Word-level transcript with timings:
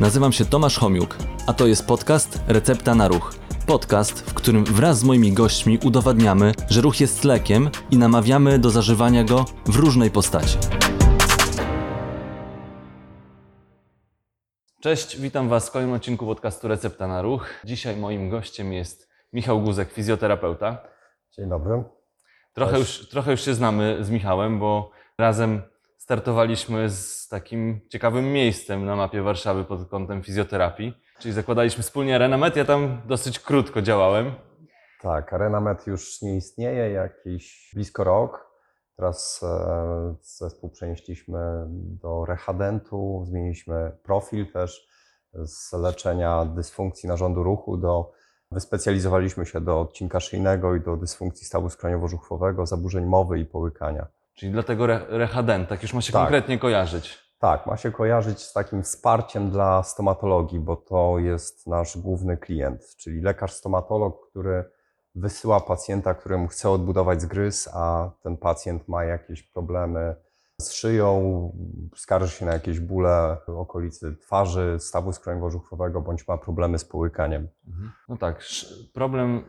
Nazywam 0.00 0.32
się 0.32 0.44
Tomasz 0.44 0.78
Homiuk, 0.78 1.16
a 1.46 1.52
to 1.52 1.66
jest 1.66 1.86
podcast 1.86 2.40
Recepta 2.48 2.94
na 2.94 3.08
Ruch. 3.08 3.34
Podcast, 3.66 4.30
w 4.30 4.34
którym 4.34 4.64
wraz 4.64 4.98
z 4.98 5.04
moimi 5.04 5.32
gośćmi 5.32 5.78
udowadniamy, 5.84 6.52
że 6.70 6.80
ruch 6.80 7.00
jest 7.00 7.24
lekiem 7.24 7.70
i 7.90 7.96
namawiamy 7.96 8.58
do 8.58 8.70
zażywania 8.70 9.24
go 9.24 9.44
w 9.66 9.76
różnej 9.76 10.10
postaci. 10.10 10.58
Cześć, 14.80 15.18
witam 15.18 15.48
Was 15.48 15.68
w 15.68 15.72
kolejnym 15.72 15.96
odcinku 15.96 16.26
podcastu 16.26 16.68
Recepta 16.68 17.06
na 17.06 17.22
Ruch. 17.22 17.48
Dzisiaj 17.64 17.96
moim 17.96 18.30
gościem 18.30 18.72
jest 18.72 19.10
Michał 19.32 19.62
Guzek, 19.62 19.92
fizjoterapeuta. 19.92 20.78
Dzień 21.36 21.48
dobry. 21.48 21.84
Trochę 22.52 22.78
już, 22.78 23.08
trochę 23.08 23.30
już 23.30 23.44
się 23.44 23.54
znamy 23.54 23.98
z 24.00 24.10
Michałem, 24.10 24.58
bo 24.58 24.90
razem 25.18 25.62
startowaliśmy 26.06 26.90
z 26.90 27.28
takim 27.28 27.80
ciekawym 27.88 28.32
miejscem 28.32 28.84
na 28.84 28.96
mapie 28.96 29.22
Warszawy 29.22 29.64
pod 29.64 29.88
kątem 29.88 30.22
fizjoterapii. 30.22 30.94
Czyli 31.18 31.34
zakładaliśmy 31.34 31.82
wspólnie 31.82 32.14
Arenamet, 32.14 32.56
ja 32.56 32.64
tam 32.64 33.02
dosyć 33.06 33.38
krótko 33.38 33.82
działałem. 33.82 34.32
Tak, 35.02 35.32
ArenaMed 35.32 35.86
już 35.86 36.22
nie 36.22 36.36
istnieje, 36.36 36.90
jakiś 36.90 37.70
blisko 37.74 38.04
rok. 38.04 38.50
Teraz 38.96 39.40
e, 39.42 40.14
zespół 40.20 40.70
przenieśliśmy 40.70 41.38
do 42.02 42.24
Rehadentu, 42.24 43.24
zmieniliśmy 43.26 43.96
profil 44.02 44.52
też 44.52 44.88
z 45.34 45.72
leczenia 45.72 46.44
dysfunkcji 46.44 47.08
narządu 47.08 47.42
ruchu 47.42 47.76
do 47.76 48.12
wyspecjalizowaliśmy 48.50 49.46
się 49.46 49.60
do 49.60 49.80
odcinka 49.80 50.20
szyjnego 50.20 50.74
i 50.74 50.80
do 50.80 50.96
dysfunkcji 50.96 51.46
stawu 51.46 51.68
skroniowo-żuchwowego, 51.68 52.66
zaburzeń 52.66 53.06
mowy 53.06 53.38
i 53.38 53.44
połykania. 53.44 54.15
Czyli 54.36 54.52
dlatego 54.52 54.86
re, 54.86 55.06
Rehadent, 55.08 55.68
tak 55.68 55.82
już 55.82 55.94
ma 55.94 56.00
się 56.00 56.12
Tak. 56.12 56.22
konkretnie 56.22 56.58
kojarzyć. 56.58 57.18
Tak, 57.38 57.66
ma 57.66 57.76
się 57.76 57.92
kojarzyć 57.92 58.42
z 58.42 58.52
takim 58.52 58.82
wsparciem 58.82 59.50
dla 59.50 59.82
stomatologii, 59.82 60.60
bo 60.60 60.76
to 60.76 61.18
jest 61.18 61.66
nasz 61.66 61.98
główny 61.98 62.36
klient, 62.36 62.96
czyli 62.96 63.20
lekarz 63.20 63.52
stomatolog, 63.52 64.30
który 64.30 64.64
wysyła 65.14 65.60
pacjenta, 65.60 66.14
któremu 66.14 66.48
chce 66.48 66.70
odbudować 66.70 67.22
zgryz, 67.22 67.68
a 67.72 68.10
ten 68.22 68.36
pacjent 68.36 68.88
ma 68.88 69.04
jakieś 69.04 69.42
problemy 69.42 70.14
z 70.60 70.72
szyją, 70.72 71.52
skarży 71.96 72.30
się 72.30 72.46
na 72.46 72.52
jakieś 72.52 72.80
bóle 72.80 73.36
w 73.46 73.50
okolicy 73.50 74.16
twarzy, 74.16 74.76
stawu 74.80 75.10
skroniowo-żuchwowego, 75.10 76.02
bądź 76.02 76.28
ma 76.28 76.38
problemy 76.38 76.78
z 76.78 76.84
połykaniem. 76.84 77.48
No 78.08 78.16
tak, 78.16 78.42
problem, 78.94 79.44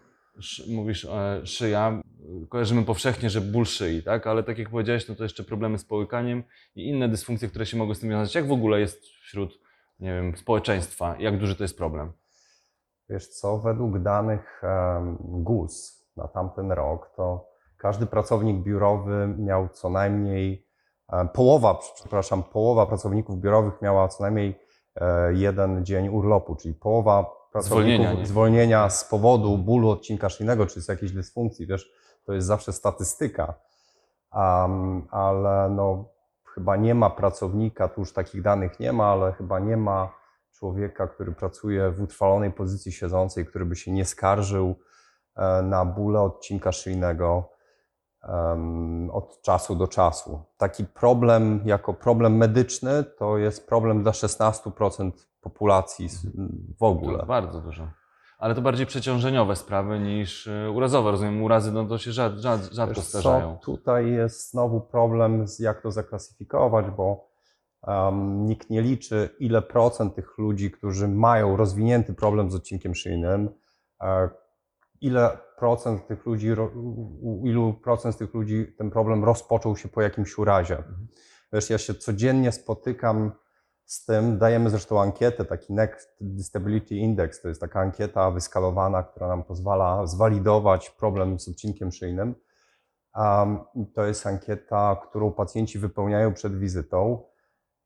mówisz 0.68 1.06
e, 1.06 1.42
szyja, 1.46 2.02
kojarzymy 2.50 2.86
powszechnie, 2.86 3.30
że 3.30 3.42
ból 3.42 3.66
szyi, 3.66 4.04
tak? 4.04 4.28
Ale 4.28 4.44
tak 4.44 4.58
jak 4.58 4.70
powiedziałeś, 4.70 5.08
no 5.08 5.16
to 5.16 5.24
jeszcze 5.24 5.44
problemy 5.44 5.78
z 5.78 5.86
połykaniem 5.86 6.44
i 6.76 6.88
inne 6.88 7.10
dysfunkcje, 7.10 7.48
które 7.48 7.66
się 7.66 7.78
mogą 7.78 7.94
z 7.94 8.00
tym 8.00 8.10
wiązać. 8.10 8.36
Jak 8.36 8.48
w 8.48 8.52
ogóle 8.52 8.80
jest 8.80 9.06
wśród, 9.06 9.60
nie 10.00 10.14
wiem, 10.14 10.38
społeczeństwa? 10.38 11.16
Jak 11.20 11.38
duży 11.38 11.56
to 11.56 11.64
jest 11.64 11.78
problem? 11.78 12.12
Wiesz 13.10 13.28
co, 13.28 13.60
według 13.60 14.00
danych 14.00 14.62
GUS 15.20 16.06
na 16.18 16.28
tamten 16.28 16.72
rok, 16.72 17.12
to 17.16 17.50
każdy 17.78 18.06
pracownik 18.06 18.64
biurowy 18.64 19.36
miał 19.38 19.70
co 19.70 19.90
najmniej, 19.90 20.68
e, 21.10 21.28
połowa, 21.28 21.80
przepraszam, 21.96 22.44
połowa 22.44 22.86
pracowników 22.86 23.40
biurowych 23.40 23.82
miała 23.82 24.08
co 24.08 24.24
najmniej 24.24 24.60
e, 24.96 25.34
jeden 25.34 25.86
dzień 25.86 26.10
urlopu, 26.10 26.56
czyli 26.56 26.74
połowa 26.74 27.26
Zwolnienia, 27.56 28.26
zwolnienia 28.26 28.90
z 28.90 29.06
powodu 29.06 29.58
bólu 29.58 29.90
odcinka 29.90 30.30
szyjnego, 30.30 30.66
czy 30.66 30.82
z 30.82 30.88
jakiejś 30.88 31.12
dysfunkcji, 31.12 31.68
wiesz, 31.68 31.92
to 32.26 32.34
jest 32.34 32.48
zawsze 32.48 32.74
statystyka, 32.74 33.54
Am, 34.32 35.08
ale 35.12 35.70
no, 35.70 36.06
chyba 36.54 36.76
nie 36.76 36.96
ma 36.96 37.10
pracownika, 37.10 37.88
tu 37.88 38.02
już 38.02 38.14
takich 38.14 38.42
danych 38.42 38.80
nie 38.80 38.94
ma, 38.94 39.06
ale 39.06 39.34
chyba 39.34 39.60
nie 39.60 39.78
ma 39.78 40.14
człowieka, 40.52 41.08
który 41.08 41.32
pracuje 41.32 41.92
w 41.92 42.02
utrwalonej 42.02 42.52
pozycji 42.52 42.92
siedzącej, 42.92 43.46
który 43.46 43.66
by 43.66 43.76
się 43.76 43.92
nie 43.92 44.06
skarżył 44.06 44.76
e, 45.36 45.62
na 45.62 45.86
bóle 45.86 46.22
odcinka 46.22 46.72
szyjnego 46.72 47.50
em, 48.24 49.10
od 49.10 49.42
czasu 49.42 49.76
do 49.76 49.88
czasu. 49.88 50.44
Taki 50.58 50.86
problem 50.86 51.62
jako 51.66 51.94
problem 51.94 52.38
medyczny 52.38 53.04
to 53.04 53.38
jest 53.38 53.68
problem 53.68 54.04
dla 54.04 54.12
16% 54.12 55.12
populacji 55.50 56.06
s- 56.06 56.28
w 56.80 56.84
ogóle. 56.84 57.20
To 57.20 57.26
bardzo 57.26 57.62
dużo. 57.62 57.88
Ale 58.40 58.56
to 58.56 58.62
bardziej 58.62 58.86
przeciążeniowe 58.86 59.56
sprawy 59.56 60.00
niż 60.00 60.48
e, 60.48 60.72
urazowe. 60.72 61.12
Rozumiem, 61.12 61.44
urazy 61.44 61.72
no 61.72 61.86
to 61.86 61.98
się 61.98 62.12
rzad, 62.12 62.34
rzad, 62.38 62.62
rzadko 62.72 62.96
Wiesz 62.96 63.06
zdarzają. 63.10 63.58
Co, 63.58 63.66
tutaj 63.66 64.12
jest 64.12 64.52
znowu 64.52 64.82
problem, 64.82 65.48
z 65.48 65.60
jak 65.60 65.82
to 65.82 65.92
zaklasyfikować, 65.92 66.86
bo 66.98 67.30
um, 67.88 68.46
nikt 68.46 68.70
nie 68.70 68.82
liczy, 68.82 69.30
ile 69.40 69.62
procent 69.62 70.16
tych 70.16 70.38
ludzi, 70.38 70.72
którzy 70.72 71.08
mają 71.08 71.58
rozwinięty 71.58 72.14
problem 72.14 72.52
z 72.52 72.56
odcinkiem 72.56 72.96
szyjnym, 72.96 73.50
e, 74.02 74.30
ile 75.02 75.38
procent 75.58 76.08
tych 76.08 76.26
ludzi, 76.26 76.50
u 77.22 77.42
ilu 77.48 77.74
procent 77.74 78.16
z 78.16 78.18
tych 78.18 78.34
ludzi 78.34 78.76
ten 78.78 78.92
problem 78.92 79.24
rozpoczął 79.24 79.78
się 79.78 79.90
po 79.90 80.02
jakimś 80.02 80.38
urazie. 80.38 80.84
Wiesz, 81.54 81.70
ja 81.70 81.78
się 81.78 81.94
codziennie 81.94 82.52
spotykam 82.52 83.32
z 83.88 84.06
tym, 84.06 84.38
dajemy 84.38 84.70
zresztą 84.70 85.02
ankietę, 85.02 85.46
taki 85.46 85.74
Next 85.74 86.10
Disability 86.22 86.96
Index, 86.96 87.42
to 87.42 87.48
jest 87.48 87.62
taka 87.62 87.80
ankieta 87.80 88.32
wyskalowana, 88.32 89.04
która 89.04 89.28
nam 89.28 89.44
pozwala 89.44 90.08
zwalidować 90.08 90.90
problem 90.90 91.40
z 91.40 91.48
odcinkiem 91.50 91.92
szyjnym. 91.92 92.36
Um, 93.16 93.60
to 93.94 94.06
jest 94.06 94.28
ankieta, 94.28 95.02
którą 95.10 95.32
pacjenci 95.32 95.80
wypełniają 95.80 96.34
przed 96.34 96.60
wizytą 96.60 97.24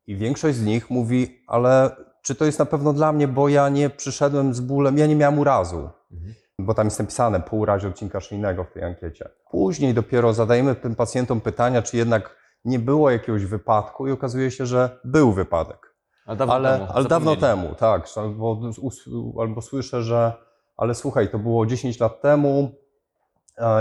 i 0.08 0.16
większość 0.16 0.58
z 0.58 0.66
nich 0.66 0.90
mówi, 0.90 1.44
ale 1.48 1.96
czy 2.22 2.36
to 2.36 2.46
jest 2.46 2.60
na 2.60 2.66
pewno 2.66 2.94
dla 2.94 3.14
mnie, 3.14 3.28
bo 3.28 3.50
ja 3.50 3.70
nie 3.70 3.90
przyszedłem 3.90 4.54
z 4.54 4.60
bólem, 4.60 4.98
ja 4.98 5.08
nie 5.08 5.16
miałem 5.16 5.40
urazu, 5.40 5.90
Mhm. 6.12 6.34
bo 6.60 6.74
tam 6.74 6.88
jest 6.88 7.00
napisane 7.00 7.40
po 7.40 7.56
urazie 7.56 7.88
odcinka 7.88 8.20
szyjnego 8.20 8.64
w 8.64 8.72
tej 8.72 8.84
ankiecie. 8.84 9.30
Później 9.52 9.94
dopiero 9.94 10.34
zadajemy 10.34 10.76
tym 10.76 10.96
pacjentom 10.96 11.42
pytania, 11.42 11.82
czy 11.82 11.98
jednak 11.98 12.36
nie 12.66 12.80
było 12.80 13.10
jakiegoś 13.12 13.46
wypadku 13.46 14.08
i 14.08 14.12
okazuje 14.12 14.52
się, 14.52 14.66
że 14.66 15.00
był 15.04 15.32
wypadek. 15.34 15.91
Ale 16.26 16.38
dawno 16.38 16.54
Ale, 16.54 16.80
temu. 16.80 16.92
ale 16.94 17.06
dawno 17.06 17.36
temu, 17.36 17.76
tak. 17.76 18.08
Albo, 18.16 18.60
albo 19.42 19.62
słyszę, 19.62 20.04
że 20.04 20.34
ale 20.78 20.96
słuchaj, 20.96 21.30
to 21.30 21.40
było 21.40 21.66
10 21.66 22.00
lat 22.00 22.22
temu. 22.22 22.72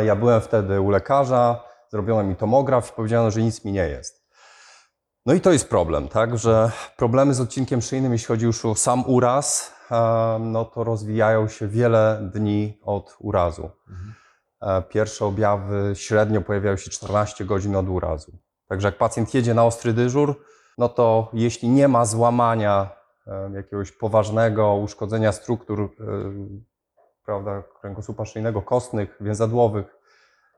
Ja 0.05 0.17
byłem 0.17 0.41
wtedy 0.41 0.81
u 0.81 0.91
lekarza, 0.91 1.65
zrobiono 1.89 2.23
mi 2.23 2.37
tomograf 2.37 2.91
i 2.91 2.93
powiedziano, 2.93 3.31
że 3.31 3.43
nic 3.43 3.65
mi 3.65 3.73
nie 3.73 3.89
jest. 3.89 4.21
No 5.27 5.35
i 5.35 5.41
to 5.41 5.53
jest 5.53 5.69
problem, 5.69 6.09
tak, 6.09 6.39
że 6.39 6.71
problemy 6.97 7.35
z 7.35 7.41
odcinkiem 7.41 7.83
szyjnym, 7.83 8.13
jeśli 8.13 8.27
chodzi 8.27 8.45
już 8.47 8.65
o 8.65 8.75
sam 8.75 9.05
uraz, 9.07 9.75
no 10.41 10.65
to 10.65 10.85
rozwijają 10.85 11.49
się 11.49 11.69
wiele 11.69 12.31
dni 12.35 12.79
od 12.83 13.17
urazu. 13.19 13.71
Mhm. 13.91 14.15
E, 14.63 14.83
Pierwsze 14.83 15.25
objawy 15.25 15.93
średnio 15.95 16.41
pojawiają 16.41 16.77
się 16.77 16.91
14 16.91 17.45
godzin 17.45 17.77
od 17.77 17.89
urazu. 17.89 18.33
Także 18.69 18.89
jak 18.89 18.99
pacjent 18.99 19.35
jedzie 19.35 19.55
na 19.55 19.65
ostry 19.65 19.93
dyżur, 19.93 20.41
no 20.81 20.89
to 20.89 21.31
jeśli 21.33 21.69
nie 21.69 21.89
ma 21.89 22.05
złamania 22.05 22.91
e, 23.27 23.51
jakiegoś 23.55 23.93
poważnego 23.93 24.75
uszkodzenia 24.75 25.33
struktur 25.33 25.81
e, 25.81 25.87
prawda, 27.25 27.63
kręgosłupa 27.81 28.25
szyjnego, 28.25 28.63
kostnych, 28.63 29.17
więzadłowych, 29.21 29.97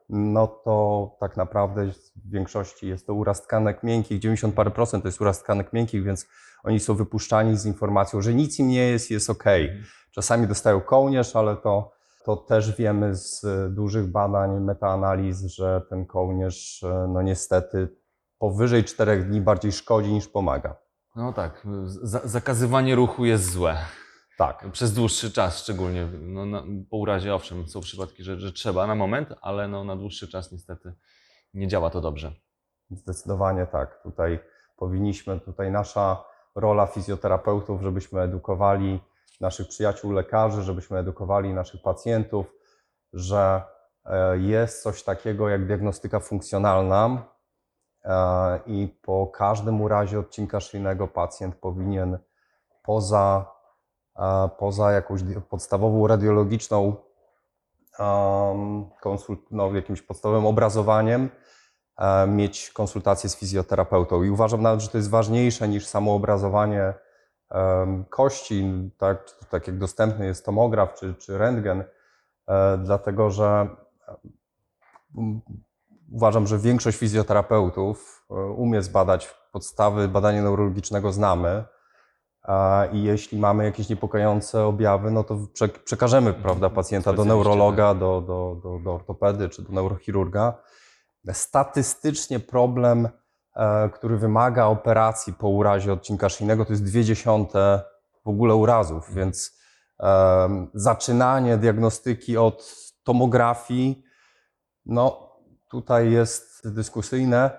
no 0.08 0.46
to 0.46 1.16
tak 1.20 1.36
naprawdę 1.36 1.86
w 2.16 2.30
większości 2.30 2.88
jest 2.88 3.06
to 3.06 3.14
uraz 3.14 3.42
tkanek 3.42 3.82
miękkich, 3.82 4.18
90 4.18 4.54
parę 4.54 4.70
procent 4.70 5.02
to 5.02 5.08
jest 5.08 5.20
uraz 5.20 5.42
tkanek 5.42 5.72
miękkich, 5.72 6.04
więc 6.04 6.26
oni 6.64 6.80
są 6.80 6.94
wypuszczani 6.94 7.56
z 7.56 7.66
informacją, 7.66 8.20
że 8.20 8.34
nic 8.34 8.58
im 8.58 8.68
nie 8.68 8.88
jest, 8.88 9.10
jest 9.10 9.30
ok. 9.30 9.44
Czasami 10.10 10.46
dostają 10.46 10.80
kołnierz, 10.80 11.36
ale 11.36 11.56
to, 11.56 11.92
to 12.24 12.36
też 12.36 12.76
wiemy 12.76 13.14
z 13.14 13.46
dużych 13.74 14.06
badań, 14.06 14.60
metaanaliz, 14.60 15.40
że 15.40 15.82
ten 15.90 16.06
kołnierz 16.06 16.82
e, 16.82 17.06
no 17.08 17.22
niestety 17.22 18.01
powyżej 18.42 18.84
4 18.84 19.24
dni 19.24 19.40
bardziej 19.40 19.72
szkodzi 19.72 20.12
niż 20.12 20.28
pomaga. 20.28 20.76
No 21.16 21.32
tak, 21.32 21.66
za, 21.84 22.20
zakazywanie 22.24 22.94
ruchu 22.94 23.24
jest 23.24 23.50
złe. 23.52 23.76
Tak. 24.38 24.66
Przez 24.72 24.94
dłuższy 24.94 25.32
czas 25.32 25.58
szczególnie. 25.58 26.08
No, 26.20 26.46
na, 26.46 26.62
po 26.90 26.96
urazie 26.96 27.34
owszem, 27.34 27.68
są 27.68 27.80
przypadki, 27.80 28.22
że, 28.24 28.38
że 28.38 28.52
trzeba 28.52 28.86
na 28.86 28.94
moment, 28.94 29.28
ale 29.40 29.68
no, 29.68 29.84
na 29.84 29.96
dłuższy 29.96 30.28
czas 30.28 30.52
niestety 30.52 30.92
nie 31.54 31.68
działa 31.68 31.90
to 31.90 32.00
dobrze. 32.00 32.32
Zdecydowanie 32.90 33.66
tak. 33.66 34.02
Tutaj 34.02 34.38
powinniśmy, 34.76 35.40
tutaj 35.40 35.70
nasza 35.70 36.24
rola 36.54 36.86
fizjoterapeutów, 36.86 37.82
żebyśmy 37.82 38.20
edukowali 38.20 39.00
naszych 39.40 39.68
przyjaciół 39.68 40.12
lekarzy, 40.12 40.62
żebyśmy 40.62 40.98
edukowali 40.98 41.54
naszych 41.54 41.82
pacjentów, 41.82 42.46
że 43.12 43.62
e, 44.04 44.38
jest 44.38 44.82
coś 44.82 45.02
takiego 45.02 45.48
jak 45.48 45.66
diagnostyka 45.66 46.20
funkcjonalna 46.20 47.31
i 48.66 48.88
po 49.02 49.26
każdym 49.26 49.80
urazie 49.80 50.18
odcinka 50.18 50.60
szyjnego 50.60 51.08
pacjent 51.08 51.54
powinien 51.54 52.18
poza, 52.82 53.52
e, 54.16 54.48
poza 54.58 54.92
jakąś 54.92 55.22
podstawową 55.50 56.06
radiologiczną 56.06 56.96
konsult, 59.00 59.40
no, 59.50 59.74
jakimś 59.74 60.02
podstawowym 60.02 60.46
obrazowaniem, 60.46 61.30
e, 61.98 62.26
mieć 62.26 62.70
konsultację 62.70 63.30
z 63.30 63.36
fizjoterapeutą. 63.36 64.22
I 64.22 64.30
uważam 64.30 64.62
nawet, 64.62 64.80
że 64.80 64.88
to 64.88 64.98
jest 64.98 65.10
ważniejsze 65.10 65.68
niż 65.68 65.86
samo 65.86 66.14
obrazowanie 66.14 66.94
kości, 68.10 68.90
tak, 68.98 69.30
tak 69.50 69.66
jak 69.66 69.78
dostępny 69.78 70.26
jest 70.26 70.44
tomograf 70.44 70.94
czy, 70.94 71.14
czy 71.14 71.38
rentgen, 71.38 71.84
e, 72.48 72.78
dlatego 72.78 73.30
że 73.30 73.68
uważam, 76.12 76.46
że 76.46 76.58
większość 76.58 76.98
fizjoterapeutów 76.98 78.26
e, 78.30 78.34
umie 78.34 78.82
zbadać 78.82 79.34
podstawy 79.52 80.08
badania 80.08 80.42
neurologicznego 80.42 81.12
znamy. 81.12 81.64
I 82.92 83.02
jeśli 83.02 83.38
mamy 83.38 83.64
jakieś 83.64 83.88
niepokojące 83.88 84.64
objawy, 84.64 85.10
no 85.10 85.24
to 85.24 85.34
prze- 85.34 85.68
przekażemy 85.84 86.32
prawda, 86.32 86.70
pacjenta 86.70 87.12
do 87.12 87.24
neurologa, 87.24 87.94
do, 87.94 88.20
do, 88.20 88.60
do, 88.62 88.78
do 88.78 88.94
ortopedy 88.94 89.48
czy 89.48 89.62
do 89.62 89.72
neurochirurga. 89.72 90.54
Statystycznie 91.32 92.40
problem, 92.40 93.08
e, 93.56 93.90
który 93.90 94.16
wymaga 94.16 94.66
operacji 94.66 95.32
po 95.32 95.48
urazie 95.48 95.92
odcinka 95.92 96.28
szyjnego, 96.28 96.64
to 96.64 96.72
jest 96.72 96.84
dwie 96.84 97.04
dziesiąte 97.04 97.82
w 98.24 98.28
ogóle 98.28 98.54
urazów, 98.54 99.14
więc 99.14 99.58
em, 100.00 100.70
zaczynanie 100.74 101.56
diagnostyki 101.56 102.36
od 102.36 102.74
tomografii, 103.04 104.04
no 104.86 105.31
tutaj 105.72 106.12
jest 106.12 106.68
dyskusyjne. 106.74 107.50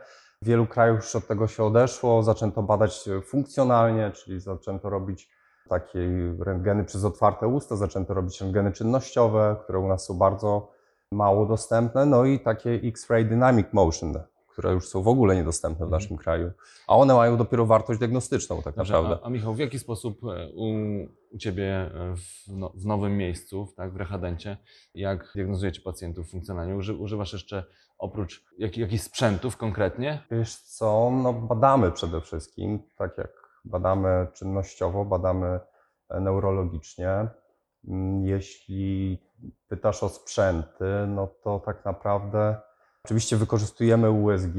Wielu 0.41 0.67
krajach 0.67 0.95
już 0.95 1.15
od 1.15 1.27
tego 1.27 1.47
się 1.47 1.63
odeszło, 1.63 2.23
zaczęto 2.23 2.63
badać 2.63 3.09
funkcjonalnie, 3.25 4.11
czyli 4.11 4.39
zaczęto 4.39 4.89
robić 4.89 5.29
takie 5.69 5.99
rentgeny 6.39 6.83
przez 6.83 7.03
otwarte 7.03 7.47
usta, 7.47 7.75
zaczęto 7.75 8.13
robić 8.13 8.41
rentgeny 8.41 8.71
czynnościowe, 8.71 9.55
które 9.63 9.79
u 9.79 9.87
nas 9.87 10.05
są 10.05 10.17
bardzo 10.17 10.71
mało 11.11 11.45
dostępne, 11.45 12.05
no 12.05 12.25
i 12.25 12.39
takie 12.39 12.71
X-ray 12.71 13.25
Dynamic 13.25 13.67
Motion, 13.73 14.13
które 14.53 14.73
już 14.73 14.87
są 14.87 15.01
w 15.03 15.07
ogóle 15.07 15.35
niedostępne 15.35 15.85
w 15.85 15.87
Mhm. 15.87 16.01
naszym 16.01 16.17
kraju, 16.17 16.51
a 16.87 16.95
one 16.97 17.13
mają 17.13 17.37
dopiero 17.37 17.65
wartość 17.65 17.99
diagnostyczną 17.99 18.61
tak 18.61 18.75
Dobrze, 18.75 18.93
naprawdę. 18.93 19.23
a, 19.23 19.27
a 19.27 19.29
Michał, 19.29 19.53
w 19.53 19.59
jaki 19.59 19.79
sposób 19.79 20.19
e, 20.23 20.49
u, 20.55 20.65
u 21.31 21.37
Ciebie 21.37 21.75
e, 21.75 22.15
w, 22.15 22.47
no, 22.47 22.69
w 22.75 22.85
nowym 22.85 23.17
miejscu, 23.17 23.67
tak, 23.77 23.93
w 23.93 23.95
rehadencie, 23.95 24.57
jak 24.95 25.31
diagnozujecie 25.35 25.81
pacjentów 25.81 26.29
funkcjonalnie? 26.31 26.75
Uży, 26.75 26.93
używasz 26.93 27.33
jeszcze 27.33 27.63
oprócz 27.97 28.43
jak, 28.57 28.77
jakichś 28.77 29.03
sprzętów 29.03 29.57
konkretnie? 29.57 30.23
Wiesz 30.31 30.55
co, 30.57 31.11
no 31.23 31.33
badamy 31.33 31.91
przede 31.91 32.21
wszystkim, 32.21 32.79
tak 32.97 33.17
jak 33.17 33.31
badamy 33.65 34.27
czynnościowo, 34.33 35.05
badamy 35.05 35.59
e, 36.09 36.19
neurologicznie. 36.19 37.27
Mm, 37.87 38.25
Jeśli 38.25 39.19
pytasz 39.67 40.03
o 40.03 40.09
sprzęty, 40.09 40.85
no 41.07 41.27
to 41.43 41.59
tak 41.65 41.85
naprawdę 41.85 42.55
oczywiście 43.05 43.37
wykorzystujemy 43.37 44.11
USG. 44.11 44.55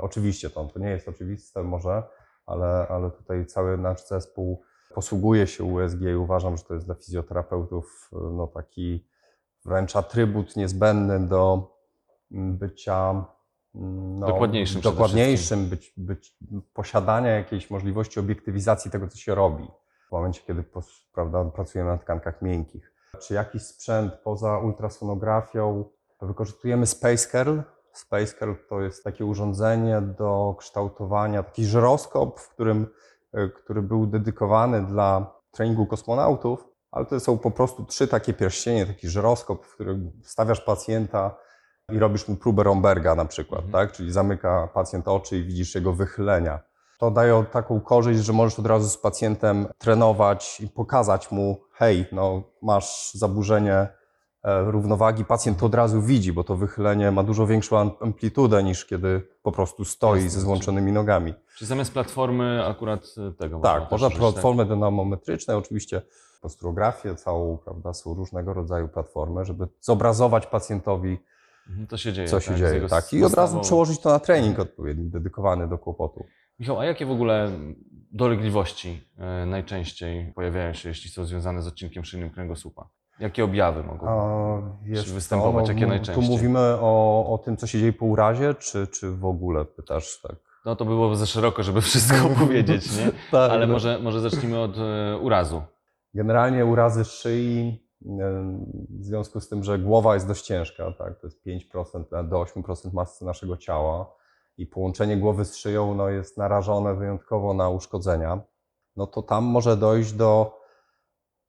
Oczywiście 0.00 0.50
to, 0.50 0.64
to 0.64 0.78
nie 0.78 0.90
jest 0.90 1.08
oczywiste 1.08 1.62
może, 1.62 2.02
ale, 2.46 2.86
ale 2.88 3.10
tutaj 3.10 3.46
cały 3.46 3.78
nasz 3.78 4.06
zespół 4.06 4.62
posługuje 4.94 5.46
się 5.46 5.64
USG 5.64 6.00
i 6.00 6.14
uważam, 6.14 6.56
że 6.56 6.64
to 6.64 6.74
jest 6.74 6.86
dla 6.86 6.94
fizjoterapeutów 6.94 8.10
no, 8.12 8.46
taki 8.46 9.08
wręcz 9.64 9.96
atrybut 9.96 10.56
niezbędny 10.56 11.26
do 11.26 11.70
mm, 12.32 12.58
bycia 12.58 13.24
mm, 13.74 14.18
no, 14.18 14.26
Dokładniejszym 14.26 14.80
dokładniejszym 14.80 15.66
być, 15.66 15.92
być, 15.96 16.36
posiadania 16.72 17.30
jakiejś 17.30 17.70
możliwości 17.70 18.20
obiektywizacji 18.20 18.90
tego, 18.90 19.08
co 19.08 19.18
się 19.18 19.34
robi 19.34 19.68
w 20.08 20.12
momencie, 20.12 20.40
kiedy 20.46 20.64
prawda, 21.12 21.44
pracujemy 21.44 21.90
na 21.90 21.98
tkankach 21.98 22.42
miękkich. 22.42 22.92
Czy 23.22 23.34
jakiś 23.34 23.62
sprzęt 23.62 24.14
poza 24.14 24.58
ultrasonografią? 24.58 25.84
Wykorzystujemy 26.26 26.86
SpaceCurl. 26.86 27.60
SpaceCurl 27.92 28.52
to 28.68 28.80
jest 28.80 29.04
takie 29.04 29.24
urządzenie 29.24 30.00
do 30.00 30.54
kształtowania, 30.58 31.42
taki 31.42 31.64
żyroskop, 31.66 32.40
w 32.40 32.48
którym, 32.48 32.86
e, 33.32 33.48
który 33.48 33.82
był 33.82 34.06
dedykowany 34.06 34.86
dla 34.86 35.34
treningu 35.50 35.86
kosmonautów, 35.86 36.68
ale 36.90 37.06
to 37.06 37.20
są 37.20 37.38
po 37.38 37.50
prostu 37.50 37.84
trzy 37.84 38.08
takie 38.08 38.34
pierścienie, 38.34 38.86
taki 38.86 39.08
żyroskop, 39.08 39.66
w 39.66 39.74
którym 39.74 40.12
stawiasz 40.24 40.60
pacjenta 40.60 41.36
i 41.92 41.98
robisz 41.98 42.28
mu 42.28 42.36
próbę 42.36 42.62
Romberga 42.62 43.14
na 43.14 43.24
przykład, 43.24 43.64
Mhm. 43.64 43.72
tak? 43.72 43.96
czyli 43.96 44.12
zamyka 44.12 44.68
pacjent 44.74 45.08
oczy 45.08 45.36
i 45.38 45.44
widzisz 45.44 45.74
jego 45.74 45.92
wychylenia. 45.92 46.60
To 46.98 47.10
daje 47.10 47.44
taką 47.52 47.80
korzyść, 47.80 48.20
że 48.20 48.32
możesz 48.32 48.58
od 48.58 48.66
razu 48.66 48.88
z 48.88 48.98
pacjentem 48.98 49.66
trenować 49.78 50.60
i 50.60 50.68
pokazać 50.68 51.30
mu, 51.30 51.60
hej, 51.72 52.06
no 52.12 52.42
masz 52.62 53.10
zaburzenie 53.14 53.88
równowagi, 54.44 55.24
pacjent 55.24 55.58
to 55.58 55.66
od 55.66 55.74
razu 55.74 56.02
widzi, 56.02 56.32
bo 56.32 56.44
to 56.44 56.56
wychylenie 56.56 57.10
ma 57.10 57.22
dużo 57.22 57.46
większą 57.46 57.78
am- 57.78 57.90
amplitudę 58.00 58.62
niż 58.62 58.84
kiedy 58.86 59.22
po 59.42 59.52
prostu 59.52 59.84
stoi 59.84 60.14
Jasne, 60.16 60.30
ze 60.30 60.40
złączonymi 60.40 60.92
nogami. 60.92 61.34
Czy 61.56 61.66
zamiast 61.66 61.92
platformy 61.92 62.64
akurat 62.66 63.06
e, 63.28 63.32
tego? 63.32 63.60
Tak, 63.60 63.90
można 63.90 64.06
użyć, 64.06 64.18
tak? 64.20 64.32
platformy 64.32 64.66
dynamometryczne, 64.66 65.56
oczywiście 65.56 66.02
posturografie 66.40 67.14
całą, 67.14 67.58
prawda, 67.58 67.92
są 67.92 68.14
różnego 68.14 68.54
rodzaju 68.54 68.88
platformy, 68.88 69.44
żeby 69.44 69.68
zobrazować 69.80 70.46
pacjentowi, 70.46 71.18
Mhm, 71.68 71.86
To 71.86 71.96
się 71.96 72.12
dzieje. 72.12 72.28
co 72.28 72.40
się 72.40 72.50
tak, 72.50 72.58
dzieje, 72.58 72.88
tak, 72.88 73.12
i 73.12 73.24
od 73.24 73.34
razu 73.34 73.60
przełożyć 73.60 74.00
to 74.00 74.08
na 74.10 74.18
trening 74.18 74.58
odpowiedni, 74.58 75.10
dedykowany 75.10 75.68
do 75.68 75.78
kłopotu. 75.78 76.24
Michał, 76.58 76.78
a 76.80 76.84
jakie 76.84 77.06
w 77.06 77.10
ogóle 77.10 77.50
dolegliwości 78.12 79.00
e, 79.18 79.46
najczęściej 79.46 80.32
pojawiają 80.32 80.72
się, 80.74 80.88
jeśli 80.88 81.10
są 81.10 81.24
związane 81.24 81.62
z 81.62 81.66
odcinkiem 81.66 82.04
szyjnym 82.04 82.30
kręgosłupa? 82.30 82.88
Jakie 83.20 83.44
objawy 83.44 83.82
mogą? 83.82 84.08
A, 84.08 84.62
wiesz 84.82 85.12
występować? 85.12 85.68
Jakie 85.68 85.82
m- 85.82 85.88
najczęściej? 85.88 86.24
Tu 86.24 86.32
mówimy 86.32 86.58
o, 86.80 87.26
o 87.34 87.38
tym, 87.38 87.56
co 87.56 87.66
się 87.66 87.78
dzieje 87.78 87.92
po 87.92 88.06
urazie, 88.06 88.54
czy, 88.54 88.86
czy 88.86 89.10
w 89.10 89.24
ogóle 89.24 89.64
pytasz, 89.64 90.20
tak? 90.20 90.36
No 90.64 90.76
to 90.76 90.84
by 90.84 90.90
było 90.90 91.16
za 91.16 91.26
szeroko, 91.26 91.62
żeby 91.62 91.80
wszystko 91.80 92.28
powiedzieć, 92.40 92.96
nie? 92.96 93.06
tak 93.30 93.50
Ale 93.50 93.66
może, 93.66 93.98
może 93.98 94.20
zacznijmy 94.20 94.58
od 94.60 94.76
e, 94.78 95.18
urazu. 95.18 95.62
Generalnie 96.14 96.66
urazy 96.66 97.04
szyi, 97.04 97.84
em, 98.06 98.66
w 98.90 99.04
związku 99.04 99.40
z 99.40 99.48
tym, 99.48 99.64
że 99.64 99.78
głowa 99.78 100.14
jest 100.14 100.28
dość 100.28 100.42
ciężka, 100.44 100.92
tak, 100.98 101.20
to 101.20 101.26
jest 101.26 101.46
5% 101.46 102.28
do 102.28 102.36
8% 102.42 102.92
masy 102.92 103.24
naszego 103.24 103.56
ciała 103.56 104.14
i 104.58 104.66
połączenie 104.66 105.16
głowy 105.16 105.44
z 105.44 105.56
szyją 105.56 105.94
no, 105.94 106.08
jest 106.08 106.38
narażone 106.38 106.94
wyjątkowo 106.94 107.54
na 107.54 107.68
uszkodzenia, 107.68 108.40
no 108.96 109.06
to 109.06 109.22
tam 109.22 109.44
może 109.44 109.76
dojść 109.76 110.12
do 110.12 110.57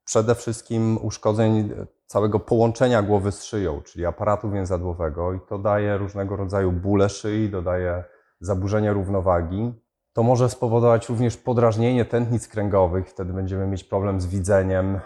przede 0.09 0.35
wszystkim 0.35 0.97
uszkodzeń 1.01 1.69
całego 2.06 2.39
połączenia 2.39 3.01
głowy 3.01 3.31
z 3.31 3.44
szyją, 3.44 3.81
czyli 3.81 4.06
aparatu 4.06 4.51
więzadłowego 4.51 5.33
i 5.33 5.39
to 5.50 5.57
daje 5.57 5.97
różnego 5.97 6.35
rodzaju 6.35 6.71
bóle 6.71 7.09
szyi, 7.09 7.50
dodaje 7.50 8.03
zaburzenia 8.39 8.94
równowagi. 8.94 9.73
To 10.13 10.23
może 10.23 10.50
spowodować 10.50 11.09
również 11.09 11.37
podrażnienie 11.37 12.06
tętnic 12.06 12.47
kręgowych, 12.47 13.09
wtedy 13.09 13.33
będziemy 13.33 13.68
mieć 13.68 13.83
problem 13.83 14.21
z 14.21 14.25
widzeniem, 14.25 14.99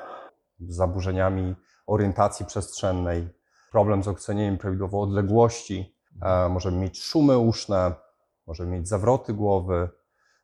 z 0.59 0.75
zaburzeniami 0.75 1.55
orientacji 1.87 2.45
przestrzennej, 2.45 3.29
problem 3.71 4.03
z 4.03 4.07
ocenieniem 4.07 4.57
prawidłowo 4.57 5.01
odległości, 5.01 5.95
e, 6.21 6.49
możemy 6.49 6.77
mieć 6.77 7.03
szumy 7.03 7.37
uszne, 7.37 7.93
możemy 8.47 8.71
mieć 8.71 8.87
zawroty 8.87 9.33
głowy 9.33 9.89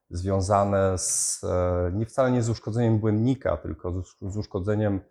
związane 0.09 0.97
z, 0.97 1.41
e, 1.43 1.91
nie 1.93 2.05
wcale 2.05 2.31
nie 2.31 2.43
z 2.43 2.49
uszkodzeniem 2.49 2.99
błędnika, 2.99 3.57
tylko 3.57 3.91
z, 3.91 3.95
usz- 3.95 4.31
z 4.31 4.37
uszkodzeniem 4.37 5.01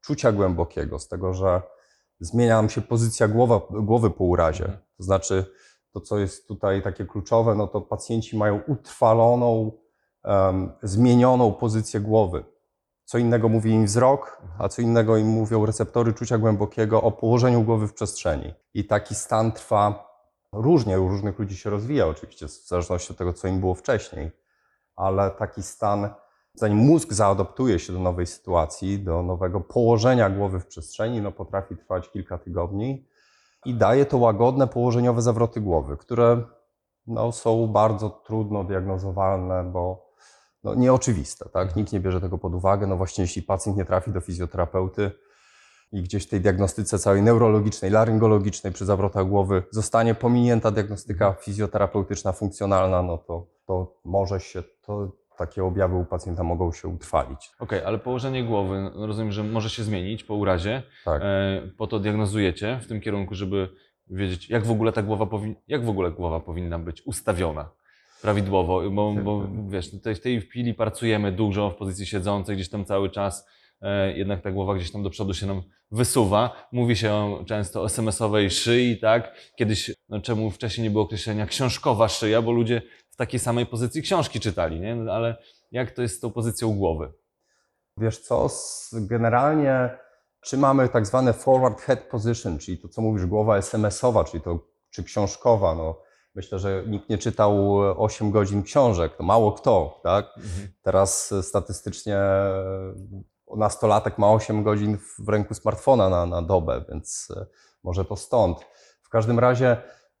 czucia 0.00 0.32
głębokiego, 0.32 0.98
z 0.98 1.08
tego, 1.08 1.34
że 1.34 1.62
zmienia 2.20 2.56
nam 2.56 2.70
się 2.70 2.80
pozycja 2.80 3.28
głowa, 3.28 3.60
głowy 3.70 4.10
po 4.10 4.24
urazie. 4.24 4.64
Mhm. 4.64 4.82
To 4.96 5.02
znaczy, 5.02 5.44
to 5.92 6.00
co 6.00 6.18
jest 6.18 6.48
tutaj 6.48 6.82
takie 6.82 7.04
kluczowe, 7.06 7.54
no 7.54 7.66
to 7.66 7.80
pacjenci 7.80 8.36
mają 8.36 8.60
utrwaloną, 8.66 9.72
em, 10.24 10.72
zmienioną 10.82 11.52
pozycję 11.52 12.00
głowy. 12.00 12.44
Co 13.04 13.18
innego 13.18 13.48
mówi 13.48 13.70
im 13.70 13.86
wzrok, 13.86 14.42
a 14.58 14.68
co 14.68 14.82
innego 14.82 15.16
im 15.16 15.26
mówią 15.26 15.66
receptory 15.66 16.12
czucia 16.12 16.38
głębokiego 16.38 17.02
o 17.02 17.12
położeniu 17.12 17.62
głowy 17.62 17.88
w 17.88 17.94
przestrzeni. 17.94 18.54
I 18.74 18.84
taki 18.86 19.14
stan 19.14 19.52
trwa 19.52 20.06
różnie, 20.52 21.00
u 21.00 21.08
różnych 21.08 21.38
ludzi 21.38 21.56
się 21.56 21.70
rozwija 21.70 22.06
oczywiście, 22.06 22.48
w 22.48 22.50
zależności 22.50 23.12
od 23.12 23.18
tego, 23.18 23.32
co 23.32 23.48
im 23.48 23.60
było 23.60 23.74
wcześniej, 23.74 24.30
ale 24.96 25.30
taki 25.30 25.62
stan, 25.62 26.08
zanim 26.54 26.78
mózg 26.78 27.12
zaadoptuje 27.12 27.78
się 27.78 27.92
do 27.92 27.98
nowej 27.98 28.26
sytuacji, 28.26 28.98
do 28.98 29.22
nowego 29.22 29.60
położenia 29.60 30.30
głowy 30.30 30.60
w 30.60 30.66
przestrzeni, 30.66 31.20
no 31.20 31.32
potrafi 31.32 31.76
trwać 31.76 32.10
kilka 32.10 32.38
tygodni 32.38 33.08
i 33.64 33.74
daje 33.74 34.06
to 34.06 34.18
łagodne 34.18 34.66
położeniowe 34.66 35.22
zawroty 35.22 35.60
głowy, 35.60 35.96
które 35.96 36.42
no, 37.06 37.32
są 37.32 37.66
bardzo 37.66 38.10
trudno 38.10 38.64
diagnozowalne, 38.64 39.64
bo 39.64 40.06
no, 40.64 40.74
nieoczywiste. 40.74 41.48
Tak? 41.48 41.76
Nikt 41.76 41.92
nie 41.92 42.00
bierze 42.00 42.20
tego 42.20 42.38
pod 42.38 42.54
uwagę. 42.54 42.86
No 42.86 42.96
właśnie, 42.96 43.22
jeśli 43.22 43.42
pacjent 43.42 43.78
nie 43.78 43.84
trafi 43.84 44.10
do 44.10 44.20
fizjoterapeuty 44.20 45.10
i 45.92 46.02
gdzieś 46.02 46.26
w 46.26 46.28
tej 46.28 46.40
diagnostyce 46.40 46.98
całej 46.98 47.22
neurologicznej, 47.22 47.90
laryngologicznej 47.90 48.72
przy 48.72 48.84
zawrotach 48.84 49.28
głowy 49.28 49.62
zostanie 49.70 50.14
pominięta 50.14 50.70
diagnostyka 50.70 51.32
fizjoterapeutyczna, 51.32 52.32
funkcjonalna, 52.32 53.02
no 53.02 53.18
to, 53.18 53.46
to 53.66 54.00
może 54.04 54.40
się, 54.40 54.62
to 54.82 55.12
takie 55.38 55.64
objawy 55.64 55.96
u 55.96 56.04
pacjenta 56.04 56.42
mogą 56.42 56.72
się 56.72 56.88
utrwalić. 56.88 57.50
Okej, 57.58 57.84
ale 57.84 57.98
położenie 57.98 58.44
głowy, 58.44 58.90
no 58.94 59.06
rozumiem, 59.06 59.32
że 59.32 59.44
może 59.44 59.70
się 59.70 59.82
zmienić 59.82 60.24
po 60.24 60.34
urazie. 60.34 60.82
Tak. 61.04 61.22
E, 61.24 61.62
po 61.78 61.86
to 61.86 61.98
diagnozujecie 61.98 62.78
w 62.82 62.86
tym 62.86 63.00
kierunku, 63.00 63.34
żeby 63.34 63.68
wiedzieć, 64.10 64.50
jak 64.50 64.66
w 64.66 64.70
ogóle 64.70 64.92
ta 64.92 65.02
głowa 65.02 65.26
powinna, 65.26 65.56
jak 65.68 65.84
w 65.84 65.88
ogóle 65.88 66.10
głowa 66.10 66.40
powinna 66.40 66.78
być 66.78 67.02
ustawiona. 67.06 67.68
prawidłowo, 68.22 68.90
bo, 68.90 69.12
bo 69.12 69.46
wiesz, 69.68 69.90
tutaj 69.90 70.14
w 70.14 70.20
tej 70.20 70.40
chwili 70.40 70.74
pracujemy 70.74 71.32
dużo 71.32 71.70
w 71.70 71.76
pozycji 71.76 72.06
siedzącej, 72.06 72.56
gdzieś 72.56 72.68
tam 72.70 72.84
cały 72.84 73.10
czas, 73.10 73.46
e, 73.82 74.18
jednak 74.18 74.42
ta 74.42 74.52
głowa 74.52 74.74
gdzieś 74.74 74.92
tam 74.92 75.02
do 75.02 75.10
przodu 75.10 75.34
się 75.34 75.46
nam 75.46 75.62
wysuwa. 75.90 76.66
Mówi 76.72 76.96
się 76.96 77.44
często 77.46 77.82
o 77.82 77.86
SMS-owej 77.86 78.50
szyi, 78.50 78.98
tak? 78.98 79.52
Kiedyś, 79.56 79.90
no 80.08 80.20
czemu 80.20 80.50
wcześniej 80.50 80.82
nie 80.82 80.90
było 80.90 81.04
określenia 81.04 81.46
książkowa 81.46 82.08
szyja, 82.08 82.42
bo 82.42 82.52
ludzie 82.52 82.82
w 83.16 83.18
takiej 83.18 83.40
samej 83.40 83.66
pozycji 83.66 84.02
książki 84.02 84.40
czytali, 84.40 84.80
nie? 84.80 84.96
No, 84.96 85.12
ale 85.12 85.36
jak 85.72 85.90
to 85.90 86.02
jest 86.02 86.16
z 86.16 86.20
tą 86.20 86.30
pozycją 86.30 86.76
głowy? 86.76 87.12
Wiesz 87.96 88.18
co, 88.18 88.48
generalnie 88.92 89.98
czy 90.40 90.56
mamy 90.56 90.88
tak 90.88 91.06
zwane 91.06 91.32
forward 91.32 91.80
head 91.80 92.00
position, 92.00 92.58
czyli 92.58 92.78
to, 92.78 92.88
co 92.88 93.02
mówisz, 93.02 93.26
głowa 93.26 93.56
SMS-owa, 93.56 94.24
czyli 94.24 94.42
to, 94.42 94.58
czy 94.90 95.04
książkowa, 95.04 95.74
no 95.74 96.00
myślę, 96.34 96.58
że 96.58 96.82
nikt 96.86 97.08
nie 97.08 97.18
czytał 97.18 97.78
8 98.02 98.30
godzin 98.30 98.62
książek, 98.62 99.16
to 99.16 99.22
mało 99.22 99.52
kto, 99.52 100.00
tak? 100.02 100.26
Teraz 100.82 101.32
e, 101.32 101.42
statystycznie 101.42 102.16
e, 102.16 102.64
nastolatek 103.56 104.18
ma 104.18 104.32
8 104.32 104.62
godzin 104.62 104.98
w- 104.98 105.28
ręku 105.28 105.54
smartfona 105.54 106.08
na, 106.08 106.26
na 106.26 106.42
dobę, 106.42 106.84
więc 106.88 107.28
e, 107.36 107.46
może 107.82 108.04
to 108.04 108.16
stąd. 108.16 108.58
W 109.02 109.08
każdym 109.08 109.38
razie 109.38 109.76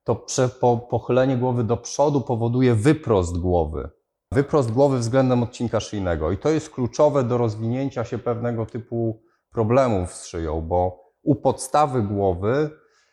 to 0.06 0.16
prze, 0.16 0.48
po, 0.48 0.76
pochylenie 0.78 1.36
głowy 1.36 1.64
do 1.64 1.76
przodu 1.76 2.20
powoduje 2.20 2.74
wyprost 2.74 3.38
głowy. 3.38 3.90
Wyprost 4.32 4.72
głowy 4.72 4.98
względem 4.98 5.42
odcinka 5.42 5.80
szyjnego. 5.80 6.32
I 6.32 6.38
to 6.38 6.48
jest 6.48 6.70
kluczowe 6.70 7.24
do 7.24 7.38
rozwinięcia 7.38 8.04
się 8.04 8.18
pewnego 8.18 8.66
typu 8.66 9.22
problemów 9.52 10.14
z 10.14 10.26
szyją, 10.26 10.60
bo 10.60 11.04
u 11.22 11.34
podstawy 11.34 12.02
głowy 12.02 12.70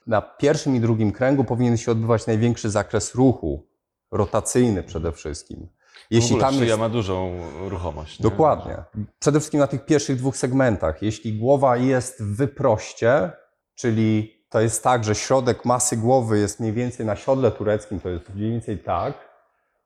na 0.08 0.22
pierwszym 0.22 0.76
i 0.76 0.80
drugim 0.80 1.12
kręgu 1.12 1.44
powinien 1.44 1.78
się 1.78 1.92
odbywać 1.92 2.28
największy 2.28 2.70
zakres 2.70 3.16
ruchu, 3.16 3.68
rotacyjny 4.12 4.84
przede 4.84 5.12
wszystkim. 5.12 5.68
Jeśli 6.12 6.30
Jeśli 6.30 6.38
tam 6.38 6.54
szyja 6.54 6.66
jest 6.66 6.80
ma 6.80 6.90
dużą 6.90 7.40
ruchomość. 7.70 8.20
nie? 8.20 8.24
Dokładnie. 8.24 8.84
Przede 9.20 9.40
wszystkim 9.40 9.60
na 9.60 9.68
tych 9.68 9.86
pierwszych 9.86 10.18
dwóch 10.18 10.38
segmentach. 10.38 11.02
Jeśli 11.02 11.40
głowa 11.40 11.78
jest 11.78 12.24
w 12.24 12.36
wyproście, 12.36 13.32
czyli 13.76 14.43
to 14.54 14.62
jest 14.62 14.84
tak, 14.84 15.04
że 15.04 15.16
środek 15.16 15.66
masy 15.66 15.98
głowy 15.98 16.40
jest 16.40 16.60
mniej 16.60 16.74
więcej 16.74 17.06
na 17.06 17.16
siodle 17.16 17.52
tureckim, 17.52 18.00
to 18.00 18.10
jest 18.10 18.36
mniej 18.36 18.52
więcej 18.52 18.78
tak, 18.78 19.14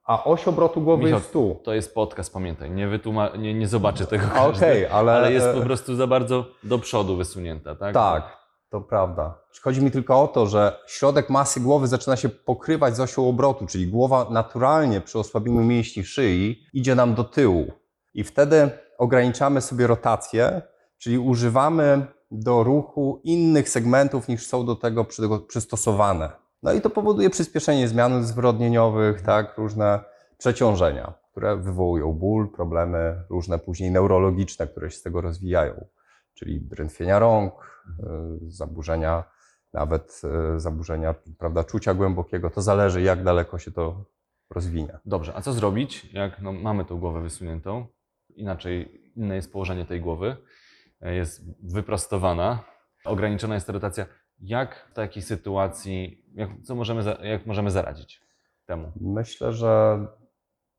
a 0.04 0.24
oś 0.24 0.48
obrotu 0.48 0.80
głowy 0.80 1.04
Michał, 1.04 1.18
jest 1.18 1.32
tu. 1.32 1.60
To 1.64 1.74
jest 1.74 1.94
podcast, 1.94 2.32
pamiętaj, 2.32 2.70
nie, 2.70 2.88
wytłuma- 2.88 3.38
nie, 3.38 3.54
nie 3.54 3.68
zobaczy 3.68 4.06
tego 4.06 4.24
każdy, 4.34 4.66
Okej, 4.66 4.86
ale, 4.86 5.12
ale 5.12 5.32
jest 5.32 5.48
po 5.54 5.60
prostu 5.60 5.96
za 5.96 6.06
bardzo 6.06 6.44
do 6.62 6.78
przodu 6.78 7.16
wysunięta, 7.16 7.74
tak? 7.74 7.94
Tak, 7.94 8.36
to 8.70 8.80
prawda. 8.80 9.34
Chodzi 9.62 9.82
mi 9.82 9.90
tylko 9.90 10.22
o 10.22 10.28
to, 10.28 10.46
że 10.46 10.78
środek 10.86 11.30
masy 11.30 11.60
głowy 11.60 11.86
zaczyna 11.86 12.16
się 12.16 12.28
pokrywać 12.28 12.96
z 12.96 13.00
osią 13.00 13.28
obrotu, 13.28 13.66
czyli 13.66 13.86
głowa 13.86 14.26
naturalnie 14.30 15.00
przy 15.00 15.18
osłabieniu 15.18 15.60
mięśni 15.60 16.04
szyi 16.04 16.62
idzie 16.72 16.94
nam 16.94 17.14
do 17.14 17.24
tyłu. 17.24 17.72
I 18.14 18.24
wtedy 18.24 18.70
ograniczamy 18.98 19.60
sobie 19.60 19.86
rotację, 19.86 20.62
czyli 20.98 21.18
używamy 21.18 22.06
do 22.30 22.64
ruchu 22.64 23.20
innych 23.24 23.68
segmentów 23.68 24.28
niż 24.28 24.46
są 24.46 24.66
do 24.66 24.76
tego 24.76 25.04
przy- 25.04 25.28
przystosowane. 25.48 26.30
No 26.62 26.72
i 26.72 26.80
to 26.80 26.90
powoduje 26.90 27.30
przyspieszenie 27.30 27.88
zmian 27.88 28.24
zwyrodnieniowych, 28.24 29.20
tak, 29.22 29.58
różne 29.58 30.00
przeciążenia, 30.38 31.14
które 31.30 31.56
wywołują 31.56 32.12
ból, 32.12 32.50
problemy 32.50 33.22
różne 33.30 33.58
później 33.58 33.90
neurologiczne, 33.90 34.66
które 34.66 34.90
się 34.90 34.96
z 34.96 35.02
tego 35.02 35.20
rozwijają 35.20 35.86
czyli 36.38 36.60
drętwienia 36.60 37.18
rąk, 37.18 37.84
y, 37.88 38.50
zaburzenia, 38.50 39.24
nawet 39.72 40.20
y, 40.56 40.60
zaburzenia 40.60 41.14
prawda, 41.38 41.64
czucia 41.64 41.94
głębokiego. 41.94 42.50
To 42.50 42.62
zależy, 42.62 43.02
jak 43.02 43.24
daleko 43.24 43.58
się 43.58 43.70
to 43.70 44.04
rozwinie. 44.50 44.98
Dobrze, 45.04 45.32
a 45.36 45.42
co 45.42 45.52
zrobić, 45.52 46.12
jak 46.12 46.42
no, 46.42 46.52
mamy 46.52 46.84
tą 46.84 47.00
głowę 47.00 47.22
wysuniętą? 47.22 47.86
Inaczej, 48.36 49.02
inne 49.16 49.34
jest 49.34 49.52
położenie 49.52 49.84
tej 49.84 50.00
głowy, 50.00 50.36
jest 51.00 51.42
wyprostowana, 51.72 52.64
ograniczona 53.04 53.54
jest 53.54 53.66
ta 53.66 53.72
rotacja. 53.72 54.06
Jak 54.40 54.88
w 54.90 54.94
takiej 54.94 55.22
sytuacji, 55.22 56.24
jak, 56.34 56.50
co 56.64 56.74
możemy, 56.74 57.16
jak 57.22 57.46
możemy 57.46 57.70
zaradzić 57.70 58.20
temu? 58.66 58.92
Myślę, 59.00 59.52
że 59.52 59.98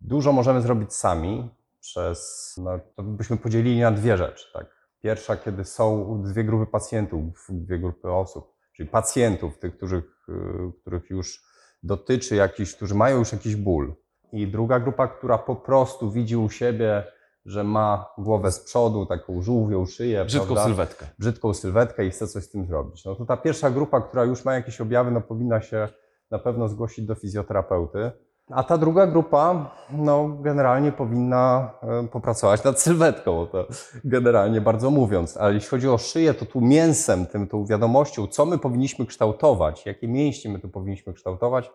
dużo 0.01 0.31
możemy 0.31 0.61
zrobić 0.61 0.93
sami 0.93 1.49
przez, 1.79 2.53
no, 2.63 2.79
to 2.95 3.03
byśmy 3.03 3.37
podzielili 3.37 3.81
na 3.81 3.91
dwie 3.91 4.17
rzeczy. 4.17 4.45
Tak? 4.53 4.79
Pierwsza, 5.01 5.37
kiedy 5.37 5.65
są 5.65 6.21
dwie 6.23 6.43
grupy 6.43 6.71
pacjentów, 6.71 7.47
dwie 7.49 7.79
grupy 7.79 8.11
osób, 8.11 8.55
czyli 8.75 8.89
pacjentów, 8.89 9.59
tych, 9.59 9.77
których, 9.77 10.29
y, 10.29 10.81
których 10.81 11.09
już 11.09 11.43
dotyczy 11.83 12.35
jakiś, 12.35 12.75
którzy 12.75 12.95
mają 12.95 13.17
już 13.17 13.31
jakiś 13.31 13.55
ból. 13.55 13.95
I 14.31 14.47
druga 14.47 14.79
grupa, 14.79 15.07
która 15.07 15.37
po 15.37 15.55
prostu 15.55 16.11
widzi 16.11 16.37
u 16.37 16.49
siebie, 16.49 17.03
że 17.45 17.63
ma 17.63 18.05
głowę 18.17 18.51
z 18.51 18.59
przodu, 18.59 19.05
taką 19.05 19.41
żółwią 19.41 19.85
szyję, 19.85 20.25
Brzydką 20.25 20.45
prawda? 20.45 20.63
sylwetkę. 20.65 21.05
brzydką 21.19 21.53
sylwetkę 21.53 22.05
i 22.05 22.09
chce 22.11 22.27
coś 22.27 22.43
z 22.43 22.49
tym 22.49 22.65
zrobić. 22.65 23.05
No 23.05 23.15
to 23.15 23.25
ta 23.25 23.37
pierwsza 23.37 23.71
grupa, 23.71 24.01
która 24.01 24.23
już 24.23 24.45
ma 24.45 24.53
jakieś 24.53 24.81
objawy, 24.81 25.11
no 25.11 25.21
powinna 25.21 25.61
się 25.61 25.87
na 26.31 26.39
pewno 26.39 26.67
zgłosić 26.67 27.05
do 27.05 27.15
fizjoterapeuty. 27.15 28.11
A 28.51 28.63
ta 28.63 28.77
druga 28.77 29.07
grupa, 29.07 29.71
no 29.91 30.29
generalnie 30.41 30.91
powinna 30.91 31.71
e, 31.83 32.07
popracować 32.07 32.63
nad 32.63 32.81
sylwetką, 32.81 33.47
to 33.47 33.67
generalnie 34.03 34.61
bardzo 34.61 34.91
mówiąc. 34.91 35.37
Ale 35.37 35.53
jeśli 35.53 35.69
chodzi 35.69 35.89
o 35.89 35.97
szyję, 35.97 36.33
to 36.33 36.45
tu 36.45 36.61
mięsem, 36.61 37.25
tym, 37.25 37.47
tą 37.47 37.65
wiadomością, 37.65 38.27
co 38.27 38.45
my 38.45 38.57
powinniśmy 38.57 39.05
kształtować, 39.05 39.85
jakie 39.85 40.07
mięśnie 40.07 40.51
my 40.51 40.59
tu 40.59 40.69
powinniśmy 40.69 41.13
kształtować, 41.13 41.71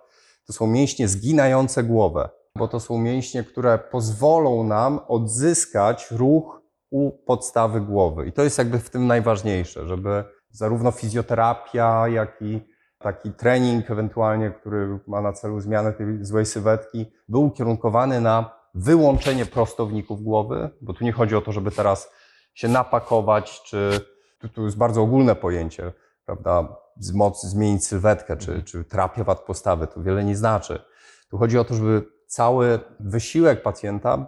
to 0.46 0.52
są 0.52 0.66
mięśnie 0.66 1.08
zginające 1.08 1.82
głowę, 1.82 2.28
bo 2.58 2.68
to 2.68 2.80
są 2.80 2.98
mięśnie, 2.98 3.44
które 3.44 3.78
pozwolą 3.78 4.64
nam 4.64 5.00
odzyskać 5.08 6.10
ruch 6.10 6.62
u 6.90 7.10
podstawy 7.10 7.80
głowy. 7.80 8.26
I 8.26 8.32
to 8.32 8.42
jest 8.42 8.58
jakby 8.58 8.78
w 8.78 8.90
tym 8.90 9.06
najważniejsze, 9.06 9.86
żeby 9.86 10.24
zarówno 10.50 10.90
fizjoterapia, 10.90 12.08
jak 12.08 12.42
i 12.42 12.60
taki 12.98 13.32
trening 13.32 13.90
ewentualnie, 13.90 14.50
który 14.50 14.98
ma 15.06 15.20
na 15.20 15.32
celu 15.32 15.60
zmianę 15.60 15.92
tej 15.92 16.24
złej 16.24 16.46
sylwetki, 16.46 17.06
był 17.28 17.44
ukierunkowany 17.44 18.20
na 18.20 18.50
wyłączenie 18.74 19.46
prostowników 19.46 20.22
głowy, 20.22 20.70
bo 20.80 20.92
tu 20.92 21.04
nie 21.04 21.12
chodzi 21.12 21.36
o 21.36 21.40
to, 21.40 21.52
żeby 21.52 21.70
teraz 21.70 22.10
się 22.54 22.68
napakować, 22.68 23.62
czy 23.62 24.00
tu, 24.38 24.48
tu 24.48 24.64
jest 24.64 24.76
bardzo 24.76 25.02
ogólne 25.02 25.34
pojęcie, 25.34 25.92
prawda, 26.26 26.76
moc 27.14 27.42
zmienić 27.42 27.86
sylwetkę, 27.86 28.36
czy, 28.36 28.62
czy 28.62 28.84
terapię 28.84 29.24
wad 29.24 29.40
postawy, 29.40 29.86
to 29.86 30.02
wiele 30.02 30.24
nie 30.24 30.36
znaczy. 30.36 30.82
Tu 31.30 31.38
chodzi 31.38 31.58
o 31.58 31.64
to, 31.64 31.74
żeby 31.74 32.13
cały 32.34 32.80
wysiłek 33.00 33.62
pacjenta, 33.62 34.26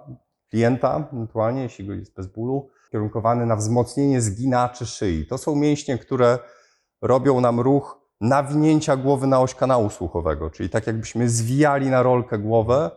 klienta 0.50 1.08
ewentualnie, 1.12 1.62
jeśli 1.62 1.86
go 1.86 1.92
jest 1.92 2.14
bez 2.14 2.26
bólu, 2.26 2.68
kierunkowany 2.92 3.46
na 3.46 3.56
wzmocnienie 3.56 4.20
zginaczy 4.20 4.86
szyi. 4.86 5.26
To 5.26 5.38
są 5.38 5.54
mięśnie, 5.54 5.98
które 5.98 6.38
robią 7.02 7.40
nam 7.40 7.60
ruch 7.60 8.00
nawinięcia 8.20 8.96
głowy 8.96 9.26
na 9.26 9.40
oś 9.40 9.54
kanału 9.54 9.90
słuchowego, 9.90 10.50
czyli 10.50 10.70
tak 10.70 10.86
jakbyśmy 10.86 11.28
zwijali 11.28 11.90
na 11.90 12.02
rolkę 12.02 12.38
głowę, 12.38 12.90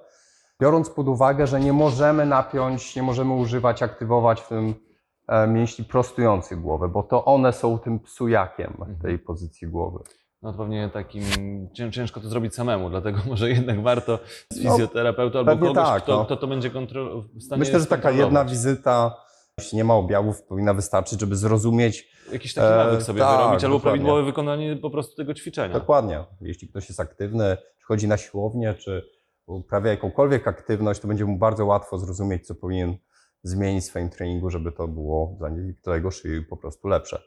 biorąc 0.61 0.89
pod 0.89 1.07
uwagę, 1.07 1.47
że 1.47 1.59
nie 1.59 1.73
możemy 1.73 2.25
napiąć, 2.25 2.95
nie 2.95 3.03
możemy 3.03 3.33
używać, 3.33 3.83
aktywować 3.83 4.41
w 4.41 4.47
tym 4.47 4.75
e, 5.27 5.47
mięśni 5.47 5.85
prostujących 5.85 6.61
głowę, 6.61 6.87
bo 6.89 7.03
to 7.03 7.25
one 7.25 7.53
są 7.53 7.79
tym 7.79 7.99
psujakiem 7.99 8.73
tej 9.01 9.19
pozycji 9.19 9.67
głowy. 9.67 9.99
No 10.41 10.51
to 10.51 10.57
pewnie 10.57 10.89
takim 10.93 11.23
cię- 11.73 11.91
ciężko 11.91 12.19
to 12.19 12.29
zrobić 12.29 12.55
samemu, 12.55 12.89
dlatego 12.89 13.19
może 13.29 13.49
jednak 13.49 13.81
warto 13.83 14.19
z 14.53 14.63
No, 14.63 14.71
fizjoterapeuty 14.71 15.37
albo 15.37 15.51
kogoś, 15.57 15.73
tak, 15.75 16.03
kto, 16.03 16.17
no. 16.17 16.25
kto 16.25 16.37
to 16.37 16.47
będzie 16.47 16.69
kontro- 16.69 17.23
w 17.35 17.43
stanie 17.43 17.59
Myślę, 17.59 17.79
że 17.79 17.85
taka 17.85 18.11
jedna 18.11 18.45
wizyta, 18.45 19.15
jeśli 19.57 19.77
nie 19.77 19.83
ma 19.83 19.93
objawów, 19.93 20.43
powinna 20.43 20.73
wystarczyć, 20.73 21.19
żeby 21.19 21.35
zrozumieć 21.35 22.09
Jakiś 22.33 22.53
taki 22.53 22.67
E, 22.67 22.77
nawyk 22.77 23.01
sobie 23.01 23.19
tak, 23.19 23.37
wyrobić, 23.39 23.63
albo 23.63 23.75
dokładnie. 23.77 23.81
prawidłowe 23.99 24.23
wykonanie 24.23 24.75
po 24.75 24.89
prostu 24.89 25.15
tego 25.15 25.33
ćwiczenia. 25.33 25.73
Dokładnie. 25.73 26.23
Jeśli 26.41 26.67
ktoś 26.67 26.89
jest 26.89 26.99
aktywny, 26.99 27.57
czy 27.79 27.85
chodzi 27.85 28.07
na 28.07 28.17
siłownię, 28.17 28.73
czy 28.73 29.09
uprawia 29.47 29.91
jakąkolwiek 29.91 30.47
aktywność, 30.47 30.99
to 30.99 31.07
będzie 31.07 31.25
mu 31.25 31.37
bardzo 31.37 31.65
łatwo 31.65 31.97
zrozumieć, 31.97 32.47
co 32.47 32.55
powinien 32.55 32.97
zmienić 33.43 33.83
w 33.83 33.87
swoim 33.87 34.09
treningu, 34.09 34.49
żeby 34.49 34.71
to 34.71 34.87
było 34.87 35.35
dla, 35.39 35.49
nie- 35.49 35.73
dla 35.83 35.95
jego 35.95 36.11
szyi 36.11 36.41
po 36.41 36.57
prostu 36.57 36.87
lepsze. 36.87 37.21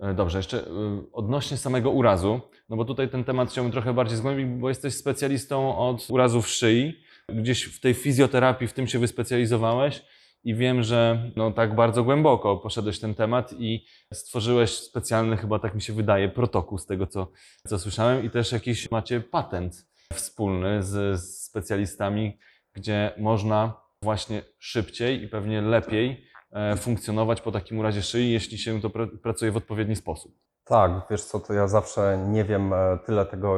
E, 0.00 0.14
Dobrze, 0.14 0.38
jeszcze 0.38 0.58
y, 0.58 0.66
odnośnie 1.12 1.56
samego 1.56 1.90
urazu, 1.90 2.40
no 2.68 2.76
bo 2.76 2.84
tutaj 2.84 3.08
ten 3.08 3.24
temat 3.24 3.50
chciałbym 3.50 3.72
trochę 3.72 3.94
bardziej 3.94 4.16
zgłębić, 4.16 4.46
bo 4.46 4.68
jesteś 4.68 4.94
specjalistą 4.94 5.78
od 5.78 6.10
urazów 6.10 6.48
szyi. 6.48 7.00
Gdzieś 7.28 7.64
w 7.64 7.80
tej 7.80 7.94
fizjoterapii 7.94 8.68
w 8.68 8.72
tym 8.72 8.86
się 8.86 8.98
wyspecjalizowałeś 8.98 10.02
i 10.44 10.54
wiem, 10.54 10.82
że 10.82 11.30
no, 11.36 11.50
tak 11.50 11.74
bardzo 11.74 12.04
głęboko 12.04 12.56
poszedłeś 12.56 13.00
ten 13.00 13.14
temat 13.14 13.54
i 13.58 13.84
stworzyłeś 14.12 14.70
specjalny, 14.70 15.36
chyba 15.36 15.58
tak 15.58 15.74
mi 15.74 15.82
się 15.82 15.92
wydaje, 15.92 16.28
protokół 16.28 16.78
z 16.78 16.86
tego, 16.86 17.06
co, 17.06 17.30
co 17.66 17.78
słyszałem 17.78 18.24
i 18.24 18.30
też 18.30 18.52
jakiś 18.52 18.90
macie 18.90 19.20
patent 19.20 19.86
wspólny 20.14 20.82
z, 20.82 21.20
z 21.20 21.44
specjalistami, 21.44 22.38
gdzie 22.74 23.12
można 23.18 23.80
właśnie 24.02 24.42
szybciej 24.58 25.22
i 25.22 25.28
pewnie 25.28 25.62
lepiej 25.62 26.10
e, 26.10 26.27
funkcjonować 26.76 27.40
po 27.40 27.52
takim 27.52 27.78
urazie 27.78 28.02
szyi, 28.02 28.32
jeśli 28.32 28.58
się 28.58 28.80
to 28.80 28.88
pr- 28.88 29.18
pracuje 29.18 29.52
w 29.52 29.56
odpowiedni 29.56 29.96
sposób. 29.96 30.32
Tak, 30.68 30.92
wiesz 31.10 31.24
co, 31.24 31.40
to 31.40 31.52
ja 31.52 31.68
zawsze 31.68 32.26
nie 32.28 32.44
wiem, 32.44 32.72
e, 32.72 32.98
tyle 33.06 33.26
tego 33.26 33.56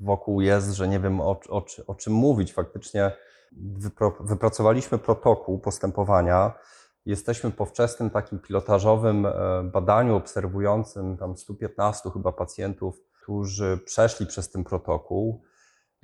wokół 0.00 0.40
jest, 0.40 0.72
że 0.72 0.88
nie 0.88 1.00
wiem 1.00 1.20
o, 1.20 1.40
o, 1.48 1.64
o 1.86 1.94
czym 1.94 2.12
mówić. 2.12 2.52
Faktycznie 2.52 3.12
wypracowaliśmy 4.20 4.98
protokół 4.98 5.58
postępowania. 5.58 6.52
Jesteśmy 7.06 7.50
po 7.50 7.64
wczesnym 7.64 8.10
takim 8.10 8.38
pilotażowym 8.38 9.26
e, 9.26 9.32
badaniu 9.72 10.16
obserwującym 10.16 11.16
tam 11.16 11.36
115 11.36 12.10
chyba 12.10 12.32
pacjentów, 12.32 13.00
którzy 13.22 13.78
przeszli 13.84 14.26
przez 14.26 14.50
ten 14.50 14.64
protokół. 14.64 15.42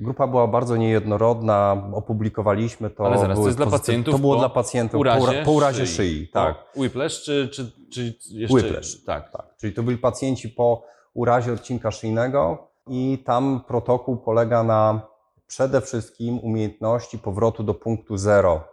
Grupa 0.01 0.27
była 0.27 0.47
bardzo 0.47 0.77
niejednorodna, 0.77 1.89
opublikowaliśmy 1.93 2.91
to. 2.91 3.07
Ale 3.07 3.19
zaraz, 3.19 3.39
to 3.39 3.47
jest 3.47 3.57
dla 3.57 3.67
pacjentów 3.67 4.15
To 4.15 4.19
było 4.19 4.35
po 4.35 4.41
dla 4.41 4.49
pacjentów 4.49 4.93
po, 4.93 4.99
urazie 4.99 5.27
ura- 5.27 5.45
po 5.45 5.53
urazie 5.53 5.87
szyi. 5.87 5.95
szyi, 5.97 6.29
tak. 6.29 6.57
Whiplash 6.77 7.23
czy, 7.23 7.49
czy, 7.49 7.73
czy 7.93 8.15
jeszcze... 8.31 8.57
Whiplash. 8.57 9.05
Tak. 9.05 9.31
Tak, 9.31 9.57
czyli 9.57 9.73
to 9.73 9.83
byli 9.83 9.99
pacjenci 9.99 10.49
po 10.49 10.83
urazie 11.15 11.53
odcinka 11.53 11.91
szyjnego 11.91 12.69
i 12.87 13.23
tam 13.27 13.65
protokół 13.69 14.17
polega 14.17 14.63
na 14.63 15.01
przede 15.47 15.81
wszystkim 15.81 16.39
umiejętności 16.39 17.19
powrotu 17.19 17.63
do 17.63 17.75
punktu 17.75 18.17
zero. 18.17 18.65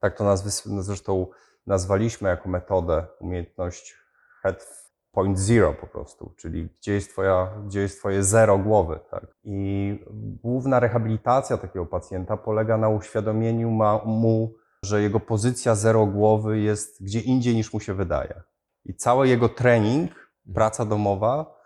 Tak 0.00 0.16
to 0.18 0.24
nazwy, 0.24 0.50
zresztą 0.82 1.26
nazwaliśmy 1.66 2.28
jako 2.28 2.48
metodę 2.48 3.06
umiejętność 3.20 3.94
head 4.42 4.85
point 5.16 5.38
zero 5.38 5.74
po 5.74 5.86
prostu, 5.86 6.32
czyli 6.36 6.68
gdzie 6.80 6.92
jest, 6.92 7.10
twoja, 7.10 7.50
gdzie 7.66 7.80
jest 7.80 7.98
twoje 7.98 8.24
zero 8.24 8.58
głowy. 8.58 9.00
Tak? 9.10 9.26
I 9.44 9.98
główna 10.42 10.80
rehabilitacja 10.80 11.56
takiego 11.56 11.86
pacjenta 11.86 12.36
polega 12.36 12.76
na 12.76 12.88
uświadomieniu 12.88 13.70
mu, 14.04 14.54
że 14.82 15.02
jego 15.02 15.20
pozycja 15.20 15.74
zero 15.74 16.06
głowy 16.06 16.60
jest 16.60 17.02
gdzie 17.04 17.20
indziej 17.20 17.54
niż 17.54 17.72
mu 17.72 17.80
się 17.80 17.94
wydaje. 17.94 18.42
I 18.84 18.94
cały 18.94 19.28
jego 19.28 19.48
trening, 19.48 20.30
praca 20.54 20.84
domowa, 20.84 21.56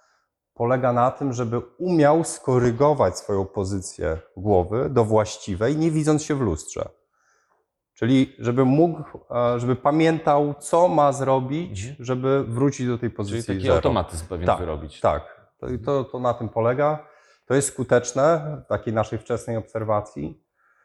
polega 0.55 0.93
na 0.93 1.11
tym, 1.11 1.33
żeby 1.33 1.59
umiał 1.79 2.25
skorygować 2.25 3.19
swoją 3.19 3.47
pozycję 3.47 4.19
głowy 4.37 4.91
do 4.91 5.05
właściwej, 5.05 5.77
nie 5.77 5.91
widząc 5.91 6.23
się 6.23 6.35
w 6.35 6.41
lustrze. 6.41 6.89
Czyli 8.01 8.37
żeby 8.39 8.65
mógł, 8.65 9.03
żeby 9.57 9.77
pamiętał, 9.77 10.55
co 10.59 10.89
ma 10.89 11.13
zrobić, 11.13 11.81
Mhm. 11.87 12.05
żeby 12.05 12.45
wrócić 12.45 12.87
do 12.87 12.99
tej 12.99 13.09
Czyli 13.11 13.17
pozycji 13.17 13.55
taki 13.55 13.61
zero. 13.67 13.75
automatyzm 13.75 14.27
pewien 14.27 14.47
Tak, 14.47 14.59
wyrobić. 14.59 15.01
Tak, 15.01 15.51
to, 15.59 15.67
to, 15.85 16.05
to 16.05 16.19
na 16.21 16.35
tym 16.35 16.49
polega. 16.49 17.07
To 17.47 17.55
jest 17.55 17.69
skuteczne 17.69 18.57
w 18.65 18.69
takiej 18.69 18.95
naszej 18.95 19.19
wczesnej 19.19 19.57
obserwacji. 19.57 20.43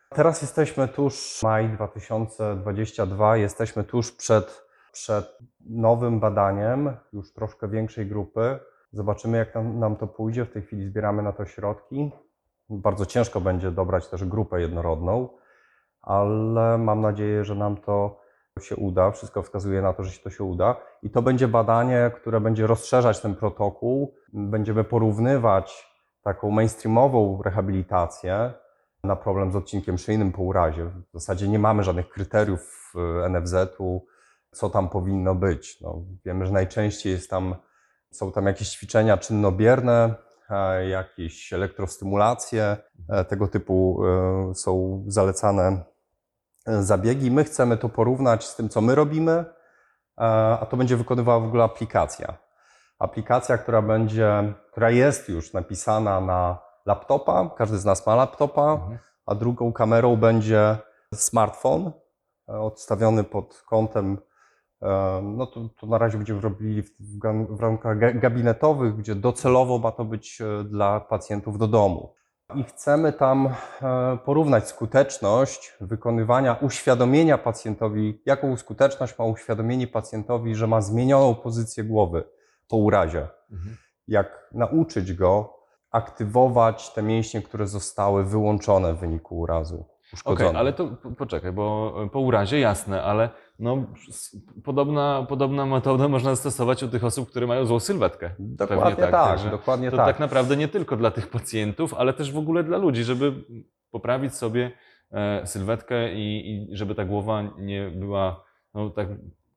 Teraz 0.09 0.41
jesteśmy 0.41 0.87
tuż, 0.87 1.39
maj 1.43 1.69
2022, 1.69 3.37
jesteśmy 3.37 3.83
tuż 3.83 4.11
przed, 4.11 4.65
przed 4.91 5.37
nowym 5.69 6.19
badaniem, 6.19 6.97
już 7.13 7.33
troszkę 7.33 7.67
większej 7.67 8.05
grupy. 8.07 8.59
Zobaczymy, 8.91 9.37
jak 9.37 9.55
nam, 9.55 9.79
nam 9.79 9.95
to 9.95 10.07
pójdzie. 10.07 10.45
W 10.45 10.51
tej 10.51 10.61
chwili 10.61 10.85
zbieramy 10.85 11.23
na 11.23 11.31
to 11.33 11.45
środki. 11.45 12.11
Bardzo 12.69 13.05
ciężko 13.05 13.41
będzie 13.41 13.71
dobrać 13.71 14.07
też 14.07 14.25
grupę 14.25 14.61
jednorodną, 14.61 15.29
ale 16.05 16.77
mam 16.77 17.01
nadzieję, 17.01 17.43
że 17.43 17.55
nam 17.55 17.77
to 17.77 18.19
się 18.61 18.75
uda. 18.75 19.11
Wszystko 19.11 19.41
wskazuje 19.41 19.81
na 19.81 19.93
to, 19.93 20.03
że 20.03 20.11
się 20.11 20.23
to 20.23 20.29
się 20.29 20.43
uda. 20.43 20.75
I 21.03 21.09
to 21.09 21.21
będzie 21.21 21.47
badanie, 21.47 22.11
które 22.15 22.41
będzie 22.41 22.67
rozszerzać 22.67 23.19
ten 23.19 23.35
protokół. 23.35 24.13
Będziemy 24.33 24.83
porównywać 24.83 25.95
taką 26.23 26.51
mainstreamową 26.51 27.41
rehabilitację 27.43 28.53
na 29.03 29.15
problem 29.15 29.51
z 29.51 29.55
odcinkiem 29.55 29.97
szyjnym 29.97 30.31
po 30.31 30.41
urazie. 30.41 30.85
W 30.85 31.13
zasadzie 31.13 31.47
nie 31.47 31.59
mamy 31.59 31.83
żadnych 31.83 32.09
kryteriów 32.09 32.93
NFZ-u, 33.29 34.05
co 34.51 34.69
tam 34.69 34.89
powinno 34.89 35.35
być. 35.35 35.81
No, 35.81 36.01
wiemy, 36.25 36.45
że 36.45 36.51
najczęściej 36.51 37.13
jest 37.13 37.29
tam, 37.29 37.55
są 38.11 38.31
tam 38.31 38.45
jakieś 38.45 38.69
ćwiczenia 38.69 39.17
czynnobierne, 39.17 40.15
e, 40.49 40.89
jakieś 40.89 41.53
elektrostymulacje, 41.53 42.77
e, 43.09 43.25
tego 43.25 43.47
typu 43.47 44.01
e, 44.05 44.55
są 44.55 45.03
zalecane 45.07 45.83
zabiegi. 46.67 47.31
My 47.31 47.43
chcemy 47.43 47.77
to 47.77 47.89
porównać 47.89 48.45
z 48.45 48.55
tym, 48.55 48.69
co 48.69 48.81
my 48.81 48.95
robimy, 48.95 49.31
e, 49.31 49.45
a 50.61 50.65
to 50.69 50.77
będzie 50.77 50.97
wykonywała 50.97 51.39
w 51.39 51.43
ogóle 51.45 51.63
aplikacja. 51.63 52.37
Aplikacja, 52.99 53.57
która 53.57 53.81
będzie, 53.81 54.53
która 54.71 54.89
jest 54.89 55.29
już 55.29 55.53
napisana 55.53 56.21
na 56.21 56.57
laptopa, 56.85 57.49
każdy 57.57 57.77
z 57.77 57.85
nas 57.85 58.07
ma 58.07 58.15
laptopa, 58.15 58.71
Mhm. 58.73 58.97
a 59.25 59.35
drugą 59.35 59.73
kamerą 59.73 60.15
będzie 60.15 60.77
smartfon 61.13 61.91
e, 62.49 62.59
odstawiony 62.59 63.23
pod 63.23 63.63
kątem, 63.69 64.17
e, 64.81 65.21
no 65.23 65.45
to, 65.47 65.69
to 65.79 65.87
na 65.87 65.97
razie 65.97 66.17
będziemy 66.17 66.41
robili 66.41 66.83
w, 66.83 66.89
w, 66.99 67.19
w 67.55 68.19
gabinetowych, 68.19 68.95
gdzie 68.95 69.15
docelowo 69.15 69.77
ma 69.77 69.91
to 69.91 70.05
być 70.05 70.41
dla 70.63 70.99
pacjentów 70.99 71.57
do 71.57 71.67
domu. 71.67 72.13
I 72.53 72.63
chcemy 72.63 73.13
tam 73.13 73.47
e, 73.47 74.17
porównać 74.25 74.67
skuteczność 74.67 75.77
wykonywania 75.81 76.53
uświadomienia 76.61 77.37
pacjentowi, 77.37 78.21
jaką 78.25 78.57
skuteczność 78.57 79.19
ma 79.19 79.25
uświadomienie 79.25 79.87
pacjentowi, 79.87 80.55
że 80.55 80.67
ma 80.67 80.81
zmienioną 80.81 81.35
pozycję 81.35 81.83
głowy 81.83 82.23
po 82.67 82.77
urazie. 82.77 83.27
Mhm. 83.51 83.77
Jak 84.07 84.49
nauczyć 84.51 85.13
go 85.13 85.59
aktywować 85.91 86.93
te 86.93 87.03
mięśnie, 87.03 87.41
które 87.41 87.67
zostały 87.67 88.25
wyłączone 88.25 88.93
w 88.93 88.99
wyniku 88.99 89.39
urazu. 89.39 89.85
Okej, 90.05 90.13
Uszkodzone. 90.13 90.59
ale 90.59 90.73
to 90.73 90.87
po- 90.87 91.11
poczekaj, 91.11 91.51
bo 91.51 91.93
po 92.11 92.19
urazie 92.19 92.59
jasne, 92.59 93.03
ale 93.03 93.29
no, 93.59 93.85
podobna, 94.63 95.25
podobna 95.29 95.65
metoda 95.65 96.07
można 96.07 96.29
zastosować 96.35 96.83
u 96.83 96.87
tych 96.87 97.03
osób, 97.03 97.29
które 97.29 97.47
mają 97.47 97.65
złą 97.65 97.79
sylwetkę. 97.79 98.29
Dokładnie 98.39 98.95
tak, 98.95 99.11
tak, 99.11 99.51
dokładnie 99.51 99.91
To 99.91 99.97
tak. 99.97 100.05
tak 100.05 100.19
naprawdę 100.19 100.57
nie 100.57 100.67
tylko 100.67 100.97
dla 100.97 101.11
tych 101.11 101.27
pacjentów, 101.29 101.93
ale 101.93 102.13
też 102.13 102.31
w 102.31 102.37
ogóle 102.37 102.63
dla 102.63 102.77
ludzi, 102.77 103.03
żeby 103.03 103.33
poprawić 103.91 104.35
sobie 104.35 104.71
e, 105.11 105.47
sylwetkę 105.47 106.13
i, 106.13 106.51
i 106.71 106.75
żeby 106.77 106.95
ta 106.95 107.05
głowa 107.05 107.43
nie 107.57 107.89
była, 107.89 108.43
no 108.73 108.89
tak 108.89 109.07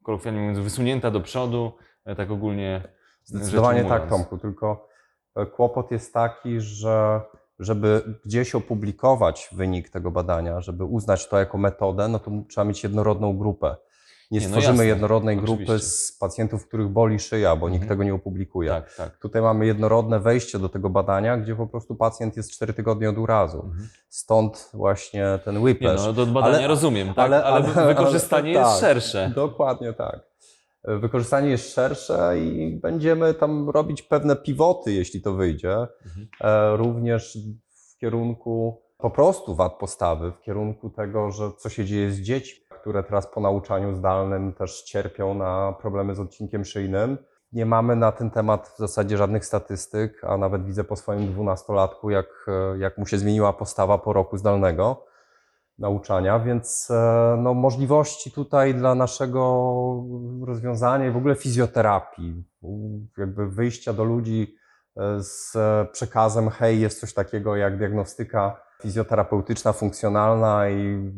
kolokwialnie 0.03 0.41
mówiąc, 0.41 0.59
wysunięta 0.59 1.11
do 1.11 1.21
przodu, 1.21 1.73
e, 2.05 2.15
tak 2.17 2.31
ogólnie 2.31 2.83
Zdecydowanie 3.25 3.85
tak. 3.85 4.09
Tomku, 4.09 4.39
tylko 4.39 4.89
e, 5.37 5.47
kłopot 5.47 5.91
jest 5.91 6.15
taki, 6.15 6.61
że 6.61 7.21
żeby 7.59 8.03
gdzieś 8.25 8.55
opublikować 8.55 9.49
wynik 9.53 9.90
tego 9.90 10.11
badania, 10.11 10.61
żeby 10.61 10.85
uznać 10.85 11.29
to 11.29 11.38
jako 11.38 11.59
metodę, 11.59 12.09
no 12.09 12.18
to 12.18 12.31
trzeba 12.49 12.64
mieć 12.64 12.83
jednorodną 12.83 13.38
grupę. 13.38 13.77
Nie 14.31 14.40
Nie, 14.40 14.47
no 14.47 14.49
stworzymy 14.51 14.73
jasne, 14.75 14.87
jednorodnej 14.87 15.37
grupy 15.37 15.62
oczywiście. 15.62 15.88
z 15.88 16.12
pacjentów, 16.18 16.66
których 16.68 16.88
boli 16.88 17.18
szyja, 17.18 17.57
bo 17.57 17.68
nikt 17.68 17.83
Mhm. 17.83 17.88
tego 17.88 18.05
nie 18.05 18.14
opublikuje. 18.14 18.71
Tak, 18.71 18.94
tak. 18.97 19.16
Tutaj 19.18 19.42
mamy 19.42 19.66
jednorodne 19.66 20.21
wejście 20.21 20.59
do 20.59 20.68
tego 20.68 20.90
badania, 20.90 21.37
gdzie 21.37 21.57
po 21.57 21.66
prostu 21.66 21.94
pacjent 21.94 22.37
jest 22.37 22.51
4 22.51 22.73
tygodnie 22.73 23.11
od 23.11 23.18
urazu. 23.18 23.62
Mhm. 23.64 23.88
Stąd 24.09 24.71
właśnie 24.75 25.38
ten 25.44 25.55
Nie, 25.55 25.61
whiplash. 25.61 26.07
no, 26.07 26.12
do 26.12 26.27
badania 26.27 26.59
Ale- 26.59 26.66
rozumiem, 26.68 27.09
tak, 27.09 27.18
ale- 27.18 27.44
ale, 27.44 27.66
ale- 27.66 27.75
wy- 27.75 27.87
wykorzystanie 27.94 28.51
jest 28.51 28.81
szersze. 28.81 29.33
Dokładnie 29.35 29.92
tak. 29.92 30.28
Wykorzystanie 30.96 31.51
jest 31.51 31.74
szersze 31.74 32.38
i 32.38 32.79
będziemy 32.83 33.35
tam 33.35 33.70
robić 33.70 34.03
pewne 34.03 34.37
pivoty, 34.37 34.92
jeśli 34.92 35.22
to 35.22 35.33
wyjdzie. 35.33 35.72
Mhm. 35.72 36.29
E, 36.40 36.77
Również 36.77 37.38
w 37.70 37.98
kierunku 37.98 38.83
po 38.98 39.11
prostu 39.11 39.55
wad 39.55 39.79
postawy, 39.79 40.33
w 40.33 40.40
kierunku 40.40 40.90
tego, 40.90 41.31
że 41.31 41.51
co 41.59 41.68
się 41.68 41.85
dzieje 41.85 42.11
z 42.11 42.20
dziećmi, 42.20 42.64
które 42.81 43.03
teraz 43.03 43.27
po 43.27 43.40
nauczaniu 43.40 43.94
zdalnym 43.94 44.53
też 44.53 44.83
cierpią 44.83 45.35
na 45.35 45.74
problemy 45.81 46.14
z 46.14 46.20
odcinkiem 46.20 46.64
szyjnym. 46.64 47.18
Nie 47.53 47.66
mamy 47.66 47.96
na 47.96 48.12
ten 48.12 48.31
temat 48.31 48.68
w 48.68 48.79
zasadzie 48.79 49.16
żadnych 49.16 49.44
statystyk, 49.44 50.24
a 50.24 50.37
nawet 50.37 50.64
widzę 50.64 50.85
po 50.85 50.96
swoim 50.96 51.33
dwunastolatku, 51.33 52.11
jak, 52.11 52.27
e, 52.48 52.79
jak 52.79 52.98
mu 52.98 53.07
się 53.07 53.18
zmieniła 53.18 53.53
postawa 53.53 53.98
po 53.98 54.12
roku 54.12 54.38
zdalnego 54.38 55.08
nauczania, 55.79 56.41
więc 56.41 56.91
e, 56.91 57.37
no, 57.43 57.55
możliwości 57.55 58.31
tutaj 58.31 58.75
dla 58.75 58.95
naszego 58.95 59.43
rozwiązania 60.47 61.07
i 61.07 61.11
w 61.11 61.17
ogóle 61.17 61.35
fizjoterapii, 61.35 62.45
jakby 63.19 63.49
wyjścia 63.49 63.93
do 63.93 64.05
ludzi 64.05 64.57
e, 64.97 65.23
z 65.23 65.57
przekazem, 65.93 66.51
hej, 66.51 66.81
jest 66.81 67.01
coś 67.01 67.14
takiego 67.14 67.57
jak 67.57 67.79
diagnostyka 67.79 68.62
fizjoterapeutyczna, 68.83 69.73
funkcjonalna 69.73 70.71
i 70.71 71.12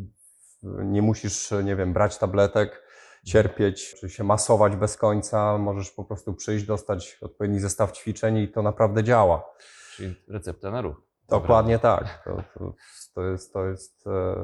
nie 0.63 1.03
musisz, 1.03 1.51
nie 1.65 1.77
wiem, 1.77 1.93
brać 1.93 2.19
tabletek, 2.19 2.83
cierpieć, 3.25 3.95
czy 4.01 4.11
się 4.11 4.25
masować 4.25 4.77
bez 4.77 4.97
końca, 4.97 5.59
możesz 5.59 5.91
po 5.91 6.05
prostu 6.05 6.35
przyjść, 6.35 6.67
dostać 6.67 7.19
odpowiedni 7.21 7.61
zestaw 7.61 7.93
ćwiczeń 7.93 8.37
i 8.37 8.49
to 8.49 8.63
naprawdę 8.63 9.05
działa. 9.05 9.45
Czyli 9.97 10.15
recepta 10.29 10.71
na 10.71 10.81
ruch. 10.81 11.10
Dokładnie 11.31 11.79
tak. 11.79 12.23
To, 12.25 12.43
to, 12.59 12.75
to 13.15 13.23
jest, 13.23 13.53
to 13.53 13.67
jest 13.67 14.07
e, 14.07 14.37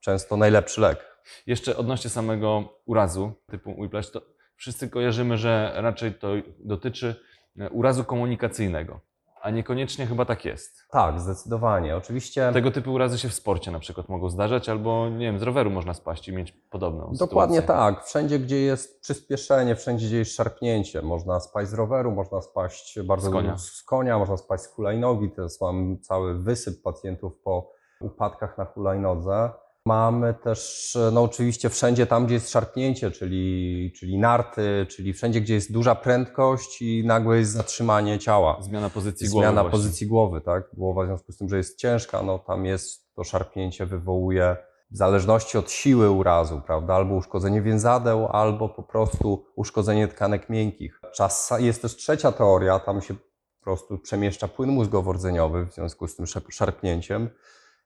często 0.00 0.36
najlepszy 0.36 0.80
lek. 0.80 1.22
Jeszcze 1.46 1.76
odnośnie 1.76 2.10
samego 2.10 2.80
urazu 2.86 3.32
typu 3.50 3.74
whiplash, 3.80 4.10
to 4.10 4.22
wszyscy 4.56 4.90
kojarzymy, 4.90 5.38
że 5.38 5.72
raczej 5.76 6.14
to 6.14 6.28
dotyczy 6.64 7.14
e, 7.58 7.70
urazu 7.70 8.04
komunikacyjnego. 8.04 9.00
A 9.42 9.50
niekoniecznie 9.50 10.06
chyba 10.06 10.24
tak 10.24 10.44
jest. 10.44 10.88
Tak, 10.90 11.20
zdecydowanie. 11.20 11.96
Oczywiście. 11.96 12.50
Tego 12.52 12.70
typu 12.70 12.92
urazy 12.92 13.18
się 13.18 13.28
w 13.28 13.34
sporcie 13.34 13.70
na 13.70 13.78
przykład 13.78 14.08
mogą 14.08 14.30
zdarzać, 14.30 14.68
albo 14.68 15.08
nie 15.08 15.26
wiem, 15.26 15.38
z 15.38 15.42
roweru 15.42 15.70
można 15.70 15.94
spaść 15.94 16.28
i 16.28 16.32
mieć 16.32 16.52
podobną 16.52 17.12
Dokładnie 17.18 17.60
sytuację. 17.60 17.94
tak. 17.96 18.04
Wszędzie, 18.06 18.38
gdzie 18.38 18.60
jest 18.60 19.00
przyspieszenie, 19.00 19.76
wszędzie, 19.76 20.06
gdzie 20.06 20.18
jest 20.18 20.36
szarpnięcie. 20.36 21.02
Można 21.02 21.40
spaść 21.40 21.70
z 21.70 21.74
roweru, 21.74 22.12
można 22.12 22.42
spaść 22.42 23.00
bardzo 23.00 23.30
Z 23.30 23.32
konia. 23.32 23.58
z 23.58 23.82
konia, 23.82 24.18
można 24.18 24.36
spaść 24.36 24.62
z 24.64 24.66
hulajnogi. 24.66 25.30
Teraz 25.30 25.60
mam 25.60 25.98
cały 26.00 26.38
wysyp 26.38 26.82
pacjentów 26.82 27.32
po 27.44 27.70
upadkach 28.00 28.58
na 28.58 28.64
hulajnodze. 28.64 29.50
Mamy 29.86 30.34
też, 30.34 30.98
no 31.12 31.22
oczywiście 31.22 31.68
wszędzie 31.70 32.06
tam, 32.06 32.26
gdzie 32.26 32.34
jest 32.34 32.50
szarpnięcie, 32.50 33.10
czyli, 33.10 33.92
czyli 33.96 34.18
narty, 34.18 34.86
czyli 34.90 35.12
wszędzie, 35.12 35.40
gdzie 35.40 35.54
jest 35.54 35.72
duża 35.72 35.94
prędkość 35.94 36.82
i 36.82 37.06
nagłe 37.06 37.38
jest 37.38 37.52
zatrzymanie 37.52 38.18
ciała. 38.18 38.58
Zmiana 38.62 38.90
pozycji 38.90 39.28
głowy. 39.28 39.46
Zmiana 39.46 39.70
pozycji 39.70 40.06
głowy, 40.06 40.40
tak? 40.40 40.64
Głowa 40.74 41.02
w 41.02 41.06
związku 41.06 41.32
z 41.32 41.36
tym, 41.36 41.48
że 41.48 41.56
jest 41.56 41.78
ciężka, 41.78 42.22
no 42.22 42.38
tam 42.38 42.64
jest 42.64 43.14
to 43.14 43.24
szarpnięcie 43.24 43.86
wywołuje 43.86 44.56
w 44.90 44.96
zależności 44.96 45.58
od 45.58 45.70
siły 45.70 46.10
urazu, 46.10 46.62
prawda? 46.66 46.94
Albo 46.94 47.14
uszkodzenie 47.14 47.62
więzadeł, 47.62 48.26
albo 48.26 48.68
po 48.68 48.82
prostu 48.82 49.44
uszkodzenie 49.56 50.08
tkanek 50.08 50.48
miękkich. 50.48 51.00
Czas, 51.14 51.52
jest 51.58 51.82
też 51.82 51.96
trzecia 51.96 52.32
teoria, 52.32 52.78
tam 52.78 53.02
się 53.02 53.14
po 53.14 53.64
prostu 53.64 53.98
przemieszcza 53.98 54.48
płyn 54.48 54.70
mózgowo-rdzeniowy 54.70 55.66
w 55.66 55.74
związku 55.74 56.08
z 56.08 56.16
tym 56.16 56.26
szarp- 56.26 56.50
szarpnięciem 56.50 57.30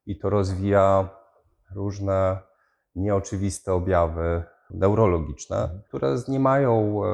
i 0.07 0.19
to 0.19 0.31
rozwija 0.31 1.09
różne 1.75 2.39
nieoczywiste 2.95 3.73
objawy 3.73 4.43
neurologiczne, 4.71 5.81
które 5.89 6.17
nie 6.29 6.41
mają 6.41 7.05
e, 7.05 7.09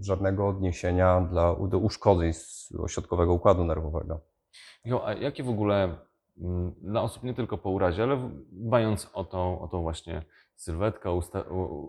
żadnego 0.00 0.48
odniesienia 0.48 1.20
dla, 1.20 1.56
do 1.68 1.78
uszkodzeń 1.78 2.32
ośrodkowego 2.78 3.32
układu 3.32 3.64
nerwowego. 3.64 4.20
Michał, 4.84 5.06
a 5.06 5.14
jakie 5.14 5.42
w 5.42 5.48
ogóle 5.48 5.96
mm, 6.38 6.74
dla 6.82 7.02
osób 7.02 7.22
nie 7.22 7.34
tylko 7.34 7.58
po 7.58 7.70
urazie, 7.70 8.02
ale 8.02 8.30
dbając 8.52 9.10
o 9.12 9.24
tą, 9.24 9.60
o 9.60 9.68
tą 9.68 9.82
właśnie 9.82 10.22
sylwetkę, 10.56 11.20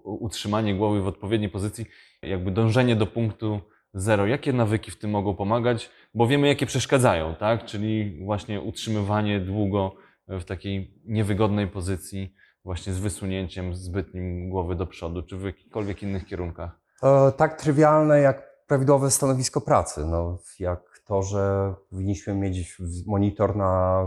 utrzymanie 0.04 0.76
głowy 0.76 1.02
w 1.02 1.08
odpowiedniej 1.08 1.50
pozycji, 1.50 1.86
jakby 2.22 2.52
dążenie 2.52 2.96
do 2.96 3.08
punktu 3.08 3.60
zero, 3.94 4.28
jakie 4.28 4.54
nawyki 4.54 4.92
w 4.92 5.00
tym 5.00 5.12
mogą 5.12 5.36
pomagać? 5.36 5.90
Bo 6.14 6.28
wiemy, 6.28 6.48
jakie 6.48 6.66
przeszkadzają, 6.66 7.36
tak? 7.36 7.66
Czyli 7.66 8.20
właśnie 8.26 8.62
utrzymywanie 8.62 9.40
długo 9.40 9.96
w 10.40 10.46
takiej 10.46 11.02
niewygodnej 11.06 11.68
pozycji, 11.68 12.36
właśnie 12.66 12.94
z 12.94 13.00
wysunięciem 13.00 13.76
zbytnim 13.76 14.50
głowy 14.50 14.76
do 14.76 14.88
przodu, 14.88 15.24
czy 15.24 15.38
w 15.38 15.44
jakichkolwiek 15.44 16.04
innych 16.04 16.26
kierunkach. 16.26 16.80
E, 17.04 17.32
tak 17.32 17.62
trywialne 17.62 18.20
jak 18.20 18.54
prawidłowe 18.68 19.12
stanowisko 19.12 19.62
pracy. 19.62 20.06
No, 20.06 20.38
jak 20.60 20.80
to, 21.06 21.22
że 21.22 21.74
powinniśmy 21.90 22.36
mieć 22.36 22.78
monitor 23.08 23.56
na 23.56 24.06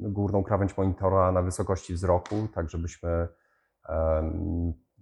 górną 0.00 0.42
krawędź 0.42 0.76
monitora 0.76 1.32
na 1.32 1.42
wysokości 1.42 1.94
wzroku, 1.94 2.48
tak 2.54 2.70
żebyśmy 2.70 3.28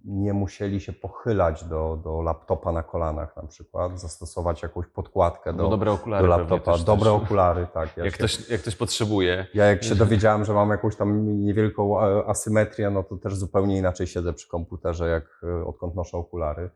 nie 0.03 0.33
musieli 0.33 0.81
się 0.81 0.93
pochylać 0.93 1.63
do, 1.63 1.97
do 2.03 2.21
laptopa 2.21 2.71
na 2.71 2.83
kolanach 2.83 3.35
na 3.37 3.43
przykład, 3.43 3.99
zastosować 3.99 4.63
jakąś 4.63 4.87
podkładkę 4.87 5.53
Bo 5.53 5.63
do, 5.63 5.69
dobre 5.69 5.85
do 5.85 5.93
okulary 5.93 6.27
pewnie 6.27 6.37
laptopa. 6.39 6.71
też, 6.71 6.83
Dobre 6.83 7.11
też. 7.11 7.23
okulary, 7.23 7.67
tak. 7.73 7.97
Ja 7.97 8.03
Jak 8.05 8.13
się- 8.13 8.17
ktoś, 8.17 8.49
jak 8.49 8.61
ktoś 8.61 8.75
potrzebuje. 8.75 9.47
Ja 9.53 9.65
jak 9.65 9.83
się 9.83 9.95
dowiedziałem, 9.95 10.45
że 10.45 10.53
mam 10.53 10.69
jakąś 10.69 10.95
tam 10.95 11.39
niewielką 11.41 12.01
e, 12.01 12.25
asymetrię, 12.27 12.89
no 12.89 13.03
to 13.03 13.17
też 13.17 13.35
zupełnie 13.35 13.77
inaczej 13.77 14.07
siedzę 14.07 14.33
przy 14.33 14.47
komputerze, 14.47 15.09
jak 15.09 15.41
e, 15.43 15.65
odkąd 15.65 15.95
noszę 15.95 16.17
okulary. 16.17 16.69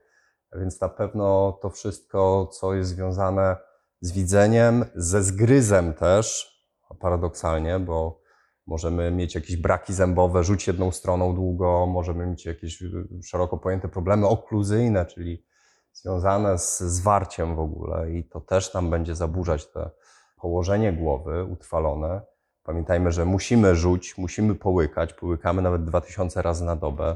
Więc 0.56 0.82
na 0.82 0.90
pewno 0.90 1.58
to 1.62 1.70
wszystko, 1.70 2.48
co 2.52 2.74
jest 2.74 2.90
związane 2.90 3.56
z 4.02 4.12
widzeniem, 4.12 4.86
ze 4.96 5.24
zgryzem 5.24 5.94
też, 5.94 6.58
paradoksalnie, 7.00 7.80
bo 7.80 8.20
możemy 8.68 9.12
mieć 9.12 9.36
jakieś 9.36 9.58
braki 9.58 9.94
zębowe, 9.94 10.44
rzuć 10.44 10.68
jedną 10.68 10.92
stroną 10.92 11.36
długo, 11.36 11.86
możemy 11.86 12.28
mieć 12.28 12.46
jakieś 12.46 12.82
y, 12.82 13.08
szeroko 13.24 13.58
pojęte 13.58 13.88
problemy 13.88 14.28
okluzyjne, 14.28 15.06
czyli 15.06 15.46
związane 15.94 16.58
z 16.58 16.80
zwarciem 16.80 17.56
w 17.56 17.60
ogóle 17.60 18.12
i 18.12 18.24
to 18.24 18.42
też 18.42 18.74
nam 18.74 18.90
będzie 18.90 19.16
zaburzać 19.16 19.72
te 19.72 19.90
położenie 20.38 20.94
głowy 20.94 21.44
utrwalone. 21.44 22.22
Pamiętajmy, 22.64 23.12
że 23.12 23.26
musimy 23.26 23.76
rzuć, 23.76 24.18
musimy 24.18 24.56
połykać, 24.56 25.14
połykamy 25.14 25.62
nawet 25.62 25.86
2000 25.86 26.42
razy 26.42 26.66
na 26.66 26.76
dobę. 26.76 27.16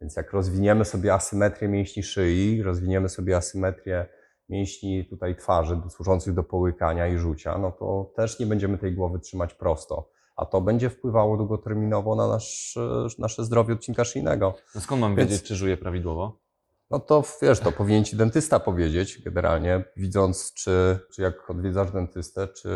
Więc 0.00 0.16
jak 0.16 0.32
rozwiniemy 0.32 0.84
sobie 0.84 1.14
asymetrię 1.14 1.68
mięśni 1.68 2.02
szyi, 2.02 2.62
rozwiniemy 2.62 3.08
sobie 3.08 3.36
asymetrię 3.36 4.06
mięśni 4.48 5.06
tutaj 5.06 5.36
twarzy, 5.36 5.80
służących 5.88 6.34
do 6.34 6.42
połykania 6.42 7.06
i 7.06 7.18
rzucia, 7.18 7.58
no 7.58 7.72
to 7.72 8.12
też 8.16 8.38
nie 8.38 8.46
będziemy 8.46 8.78
tej 8.78 8.94
głowy 8.94 9.18
trzymać 9.18 9.54
prosto. 9.54 10.10
A 10.36 10.46
to 10.46 10.60
będzie 10.60 10.90
wpływało 10.90 11.36
długoterminowo 11.36 12.16
na 12.16 12.28
nasz, 12.28 12.78
nasze 13.18 13.44
zdrowie 13.44 13.74
odcinka 13.74 14.04
szyjnego. 14.04 14.54
No 14.74 14.80
skąd 14.80 15.00
mam 15.00 15.16
Więc- 15.16 15.30
wiedzieć, 15.30 15.46
czy 15.46 15.56
żyję 15.56 15.76
prawidłowo? 15.76 16.40
No 16.90 17.00
to 17.00 17.22
wiesz, 17.42 17.60
to 17.60 17.72
powinien 17.72 18.04
ci 18.04 18.16
dentysta 18.16 18.60
powiedzieć 18.60 19.22
generalnie, 19.22 19.84
widząc, 19.96 20.52
czy, 20.54 20.98
czy 21.12 21.22
jak 21.22 21.50
odwiedzasz 21.50 21.90
dentystę, 21.90 22.48
czy 22.48 22.68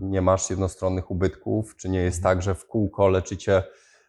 nie 0.00 0.22
masz 0.22 0.50
jednostronnych 0.50 1.10
ubytków, 1.10 1.76
czy 1.76 1.88
nie 1.88 1.98
jest 1.98 2.22
tak, 2.22 2.42
że 2.42 2.54
w 2.54 2.66
kółko 2.66 3.08
leczycie 3.08 3.62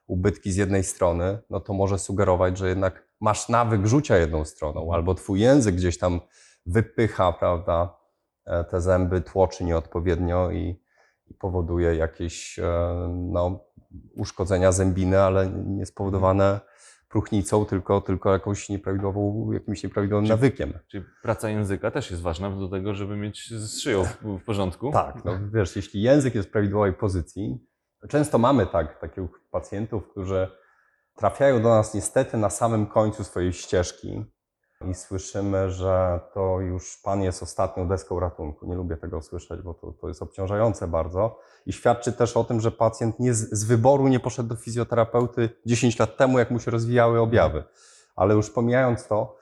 ubytki 0.08 0.52
z 0.52 0.56
jednej 0.56 0.84
strony, 0.84 1.40
no 1.50 1.60
to 1.60 1.74
może 1.74 2.00
sugerować, 2.00 2.58
że 2.58 2.70
jednak 2.70 3.08
masz 3.22 3.50
nawyk 3.50 3.86
rzucia 3.86 4.18
jedną 4.18 4.46
stroną, 4.46 4.94
albo 4.94 5.16
twój 5.16 5.40
język 5.40 5.76
gdzieś 5.76 5.98
tam 5.98 6.22
wypycha, 6.66 7.34
prawda, 7.34 7.98
e, 8.46 8.64
te 8.64 8.82
zęby, 8.82 9.22
tłoczy 9.22 9.64
nieodpowiednio 9.64 10.52
i, 10.52 10.82
i 11.30 11.34
powoduje 11.34 11.96
jakieś 11.96 12.60
e, 12.60 12.64
no, 13.32 13.60
uszkodzenia 14.16 14.72
zębiny, 14.72 15.22
ale 15.22 15.50
nie 15.50 15.86
spowodowane 15.86 16.60
próchnicą, 17.10 17.66
tylko, 17.66 18.02
tylko 18.02 18.34
jakąś 18.34 18.70
nieprawidłową, 18.70 19.52
jakimś 19.52 19.84
nieprawidłowym 19.84 20.26
Czyli- 20.26 20.30
nawykiem. 20.30 20.74
Czyli 20.88 21.06
praca 21.24 21.50
języka 21.50 21.92
też 21.92 22.12
jest 22.12 22.24
ważna 22.24 22.50
do 22.50 22.68
tego, 22.68 22.94
żeby 22.94 23.18
mieć 23.18 23.54
z 23.54 23.80
szyją 23.80 24.04
w, 24.04 24.22
w 24.22 24.44
porządku. 24.46 24.92
Tak, 24.92 25.26
no 25.26 25.32
wiesz, 25.54 25.76
jeśli 25.76 26.02
język 26.02 26.36
jest 26.36 26.48
w 26.48 26.52
prawidłowej 26.52 26.94
pozycji, 26.94 27.68
to 28.02 28.08
często 28.08 28.38
mamy 28.38 28.68
tak, 28.68 29.00
takich 29.00 29.24
pacjentów, 29.52 30.10
którzy 30.12 30.48
trafiają 31.16 31.62
do 31.62 31.70
nas 31.70 31.94
niestety 31.94 32.38
na 32.38 32.50
samym 32.50 32.86
końcu 32.86 33.24
swojej 33.24 33.54
ścieżki 33.54 34.26
i 34.86 34.94
słyszymy, 34.94 35.72
że 35.72 36.20
to 36.34 36.60
już 36.60 36.98
pan 37.04 37.22
jest 37.22 37.44
ostatnią 37.44 37.88
deską 37.88 38.20
ratunku. 38.20 38.66
Nie 38.66 38.76
lubię 38.76 38.98
tego 38.98 39.22
słyszeć, 39.22 39.62
bo 39.62 39.74
to, 39.74 39.92
to 39.92 40.08
jest 40.08 40.22
obciążające 40.22 40.88
bardzo. 40.88 41.40
I 41.66 41.74
świadczy 41.74 42.14
też 42.14 42.38
o 42.38 42.44
tym, 42.44 42.62
że 42.62 42.72
pacjent 42.72 43.20
nie 43.20 43.34
z, 43.34 43.50
z 43.52 43.64
wyboru 43.64 44.08
nie 44.08 44.20
poszedł 44.20 44.50
do 44.50 44.56
fizjoterapeuty 44.56 45.50
10 45.66 46.00
lat 46.00 46.18
temu, 46.18 46.40
jak 46.40 46.52
mu 46.52 46.60
się 46.60 46.72
rozwijały 46.72 47.20
objawy. 47.20 47.64
Ale 48.16 48.34
już 48.34 48.50
pomijając 48.50 49.08
to, 49.08 49.36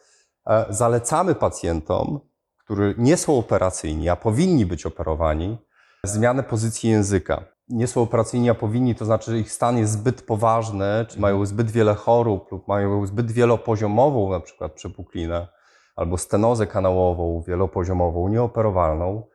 e, 0.48 0.66
zalecamy 0.70 1.36
pacjentom, 1.36 2.20
którzy 2.58 2.96
nie 2.98 3.18
są 3.18 3.40
operacyjni, 3.40 4.10
a 4.10 4.16
powinni 4.16 4.66
być 4.66 4.86
operowani, 4.86 5.58
zmianę 6.04 6.44
pozycji 6.44 6.90
języka. 6.90 7.55
Nie 7.70 7.88
są 7.88 8.02
operacyjni, 8.02 8.50
a 8.50 8.54
powinni, 8.54 8.96
to 8.96 9.06
znaczy, 9.06 9.32
że 9.32 9.40
ich 9.40 9.52
stan 9.52 9.78
jest 9.78 9.94
zbyt 9.94 10.22
poważny, 10.22 11.06
czy 11.08 11.20
mają 11.20 11.46
zbyt 11.46 11.72
wiele 11.72 11.96
chorób 11.96 12.52
lub 12.52 12.68
mają 12.68 13.06
zbyt 13.06 13.32
wielopoziomową 13.32 14.32
na 14.32 14.40
przykład 14.40 14.74
przepuklinę 14.74 15.48
albo 15.96 16.18
stenozę 16.18 16.68
kanałową 16.68 17.44
wielopoziomową, 17.48 18.28
nieoperowalną. 18.28 19.28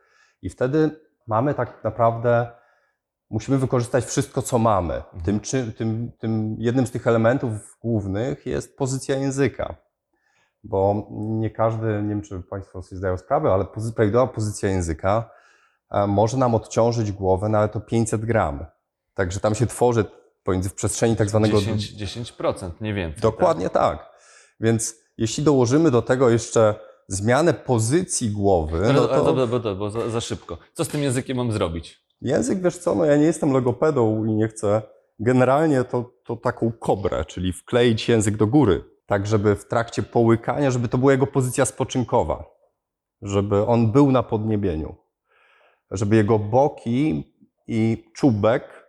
I 0.42 0.50
wtedy 0.50 1.00
mamy 1.26 1.54
tak 1.54 1.84
naprawdę, 1.84 2.50
musimy 3.30 3.58
wykorzystać 3.58 4.04
wszystko, 4.04 4.42
co 4.42 4.58
mamy. 4.58 5.02
Tym, 5.24 5.40
czy, 5.40 5.72
tym, 5.72 6.12
tym 6.18 6.56
jednym 6.58 6.86
z 6.86 6.90
tych 6.90 7.06
elementów 7.06 7.78
głównych 7.82 8.46
jest 8.46 8.76
pozycja 8.76 9.16
języka. 9.16 9.74
Bo 10.64 11.08
nie 11.10 11.50
każdy, 11.50 12.02
nie 12.02 12.08
wiem 12.08 12.22
czy 12.22 12.40
Państwo 12.40 12.82
sobie 12.82 12.98
zdają 12.98 13.16
sprawę, 13.16 13.52
ale 13.52 13.64
prawidłowa 13.96 14.32
pozycja 14.32 14.68
języka 14.68 15.30
może 16.09 16.37
nam 16.37 16.55
odciążyć 16.55 17.12
głowę 17.12 17.48
nawet 17.48 17.76
o 17.76 17.81
500 17.81 18.24
gram. 18.24 18.66
Także 19.14 19.40
tam 19.40 19.55
się 19.55 19.66
tworzy 19.66 20.05
pomiędzy 20.44 20.68
w 20.68 20.74
przestrzeni 20.74 21.16
tak 21.16 21.29
zwanego 21.29 21.59
10%, 21.59 22.24
10% 22.35 22.70
nie 22.81 22.94
więcej. 22.94 23.22
Dokładnie 23.22 23.70
tak. 23.70 24.11
Więc 24.61 24.94
jeśli 25.18 25.44
dołożymy 25.44 25.90
do 25.90 26.03
tego 26.03 26.31
jeszcze 26.31 26.74
zmianę 27.09 27.55
pozycji 27.55 28.31
głowy, 28.31 28.81
Tak? 28.87 28.96
no 28.96 29.00
No, 29.03 29.09
to 29.09 29.24
to... 29.35 29.46
bo, 29.46 29.74
bo 29.74 29.90
za, 29.90 30.11
za 30.11 30.20
szybko. 30.20 30.59
Co 30.72 30.85
z 30.85 30.88
tym 30.88 31.03
językiem 31.03 31.37
mam 31.37 31.53
zrobić? 31.53 32.00
język, 32.22 32.62
wiesz 32.62 32.79
co, 32.79 32.94
no 32.94 33.05
ja 33.05 33.16
nie 33.16 33.24
jestem 33.24 33.53
logopedą 33.53 34.24
i 34.24 34.35
nie 34.35 34.48
chcę 34.48 34.83
generalnie 35.18 35.85
to, 35.85 36.12
to 36.24 36.37
taką 36.37 36.72
kobrę, 36.72 37.24
czyli 37.24 37.53
wkleić 37.53 38.09
język 38.09 38.37
do 38.37 38.46
góry, 38.46 38.85
tak 39.07 39.26
żeby 39.26 39.57
w 39.57 39.64
trakcie 39.64 40.03
połykania, 40.03 40.70
żeby 40.70 40.88
to 40.88 40.98
była 40.98 41.12
jego 41.12 41.26
pozycja 41.26 41.64
spoczynkowa, 41.64 42.44
żeby 43.22 43.66
on 43.66 43.92
był 43.92 44.12
na 44.12 44.22
podniebieniu, 44.22 44.96
żeby 45.90 46.16
jego 46.16 46.38
boki 46.38 47.33
i 47.68 48.05
czubek 48.14 48.81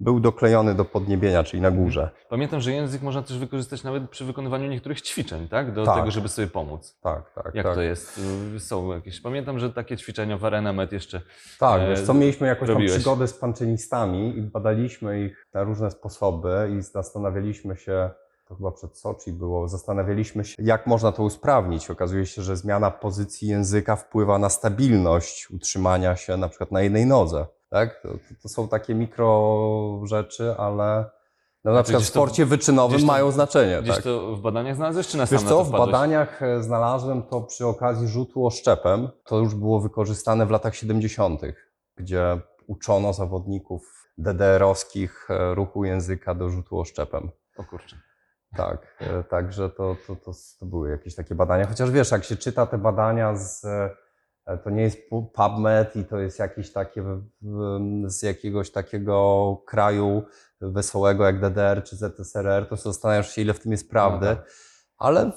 był 0.00 0.20
doklejony 0.20 0.74
do 0.74 0.84
podniebienia, 0.84 1.44
czyli 1.44 1.62
na 1.62 1.70
górze. 1.70 2.10
Pamiętam, 2.28 2.60
że 2.60 2.72
język 2.72 3.02
można 3.02 3.22
też 3.22 3.38
wykorzystać 3.38 3.84
nawet 3.84 4.10
przy 4.10 4.24
wykonywaniu 4.24 4.70
niektórych 4.70 5.00
ćwiczeń, 5.02 5.48
tak? 5.48 5.74
Do 5.74 5.84
Tak. 5.84 5.96
tego, 5.96 6.10
żeby 6.10 6.28
sobie 6.28 6.48
pomóc. 6.48 6.98
Tak, 7.02 7.32
tak. 7.34 7.54
Jak 7.54 7.66
tak. 7.66 7.74
to 7.74 7.82
jest? 7.82 8.20
Są 8.58 8.92
jakieś. 8.92 9.20
Pamiętam, 9.20 9.58
że 9.58 9.72
takie 9.72 9.96
ćwiczenia 9.96 10.38
w 10.38 10.44
Arenamet 10.44 10.92
jeszcze. 10.92 11.20
Tak, 11.58 11.80
e, 11.82 11.88
wiesz 11.88 12.02
co, 12.02 12.14
mieliśmy 12.14 12.46
jakąś 12.46 12.66
tam 12.66 12.74
robiłeś? 12.76 12.94
przygodę 12.94 13.28
z 13.28 13.34
panczynistami 13.34 14.38
i 14.38 14.42
badaliśmy 14.42 15.24
ich 15.24 15.46
na 15.54 15.62
różne 15.62 15.90
sposoby 15.90 16.70
i 16.78 16.82
zastanawialiśmy 16.82 17.76
się, 17.76 18.10
to 18.50 18.56
chyba 18.56 18.70
przed 18.70 18.98
Soczi 18.98 19.32
było, 19.32 19.68
zastanawialiśmy 19.68 20.44
się, 20.44 20.62
jak 20.62 20.86
można 20.86 21.12
to 21.12 21.22
usprawnić. 21.22 21.90
Okazuje 21.90 22.26
się, 22.26 22.42
że 22.42 22.56
zmiana 22.56 22.90
pozycji 22.90 23.48
języka 23.48 23.96
wpływa 23.96 24.38
na 24.38 24.48
stabilność 24.48 25.50
utrzymania 25.50 26.16
się 26.16 26.36
na 26.36 26.48
przykład 26.48 26.72
na 26.72 26.80
jednej 26.80 27.06
nodze. 27.06 27.46
Tak? 27.68 28.02
To, 28.02 28.08
to, 28.42 28.48
są 28.48 28.68
takie 28.68 28.94
mikro 28.94 30.00
rzeczy, 30.04 30.54
ale 30.58 31.10
no, 31.64 31.72
na 31.72 31.82
przykład 31.82 32.02
w 32.02 32.04
gdzieś 32.04 32.12
to- 32.14 32.20
sporcie 32.20 32.46
wyczynowym 32.46 33.00
to- 33.00 33.06
mają 33.06 33.30
znaczenie. 33.30 33.82
Gdzieś 33.82 33.94
tak? 33.94 34.04
to 34.04 34.36
w 34.36 34.40
badaniach 34.40 34.76
znalazłeś, 34.76 35.06
czy 35.06 35.16
na 35.16 35.26
Wiesz 35.26 35.42
co, 35.42 35.48
to 35.48 35.64
w 35.64 35.70
badaniach 35.70 36.42
e, 36.42 36.62
znalazłem 36.62 37.22
to 37.22 37.40
przy 37.40 37.66
okazji 37.66 38.08
rzutu 38.08 38.46
oszczepem. 38.46 39.08
To 39.24 39.38
już 39.38 39.54
było 39.54 39.80
wykorzystane 39.80 40.46
w 40.46 40.50
latach 40.50 40.76
70., 40.76 41.40
gdzie 41.96 42.40
uczono 42.66 43.12
zawodników 43.12 44.08
DDR-owskich 44.18 45.30
e, 45.30 45.54
ruchu 45.54 45.84
języka 45.84 46.34
do 46.34 46.50
rzutu 46.50 46.80
oszczepem. 46.80 47.30
O 47.56 47.64
kurczę. 47.64 48.09
Tak, 48.56 48.96
e, 49.00 49.24
także 49.24 49.70
to, 49.70 49.96
to, 50.06 50.16
to, 50.16 50.32
to 50.60 50.66
były 50.66 50.90
jakieś 50.90 51.14
takie 51.14 51.34
badania. 51.34 51.66
Chociaż 51.66 51.90
wiesz, 51.90 52.10
jak 52.10 52.24
się 52.24 52.36
czyta 52.36 52.66
te 52.66 52.78
badania 52.78 53.36
z, 53.36 53.64
e, 53.64 54.58
to 54.58 54.70
nie 54.70 54.82
jest 54.82 54.98
pu- 55.10 55.26
PubMed 55.26 55.96
i 55.96 56.04
to 56.04 56.18
jest 56.18 56.38
jakieś 56.38 56.72
takie 56.72 57.04
z 58.04 58.22
jakiegoś 58.22 58.70
takiego 58.70 59.56
kraju 59.66 60.22
wesołego 60.60 61.24
jak 61.24 61.40
DDR 61.40 61.82
czy 61.84 61.96
ZSRR, 61.96 62.68
to 62.68 62.76
zastanawiasz 62.76 63.34
się, 63.34 63.42
ile 63.42 63.54
w 63.54 63.60
tym 63.60 63.72
jest 63.72 63.90
prawdy. 63.90 64.26
No 64.26 64.36
tak. 64.36 64.50
Ale 64.98 65.32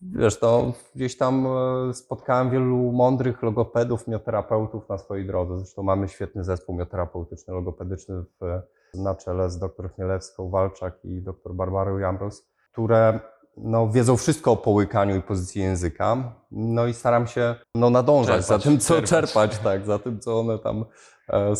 wiesz, 0.00 0.38
to 0.38 0.72
gdzieś 0.94 1.16
tam 1.16 1.46
e, 1.46 1.94
spotkałem 1.94 2.50
wielu 2.50 2.92
mądrych 2.92 3.42
logopedów, 3.42 4.08
mioterapeutów 4.08 4.88
na 4.88 4.98
swojej 4.98 5.26
drodze. 5.26 5.58
Zresztą 5.58 5.82
mamy 5.82 6.08
świetny 6.08 6.44
zespół 6.44 6.76
mioterapeutyczny, 6.76 7.54
logopedyczny 7.54 8.22
w, 8.22 8.60
na 8.94 9.14
czele 9.14 9.50
z 9.50 9.58
dr 9.58 9.94
Chmielewską 9.94 10.50
Walczak 10.50 11.04
i 11.04 11.22
dr 11.22 11.54
Barbarą 11.54 11.98
Jamrus, 11.98 12.48
które 12.72 13.20
no, 13.56 13.88
wiedzą 13.88 14.16
wszystko 14.16 14.52
o 14.52 14.56
połykaniu 14.56 15.16
i 15.16 15.22
pozycji 15.22 15.62
języka. 15.62 16.36
No 16.50 16.86
i 16.86 16.94
staram 16.94 17.26
się 17.26 17.54
no, 17.74 17.90
nadążać 17.90 18.46
Czerpać, 18.46 18.46
za 18.46 18.58
tym, 18.58 18.78
co 18.78 18.94
czerpać. 18.94 19.10
czerpać, 19.10 19.58
tak, 19.58 19.86
za 19.86 19.98
tym, 19.98 20.20
co 20.20 20.40
one 20.40 20.58
tam, 20.58 20.84
e, 21.28 21.56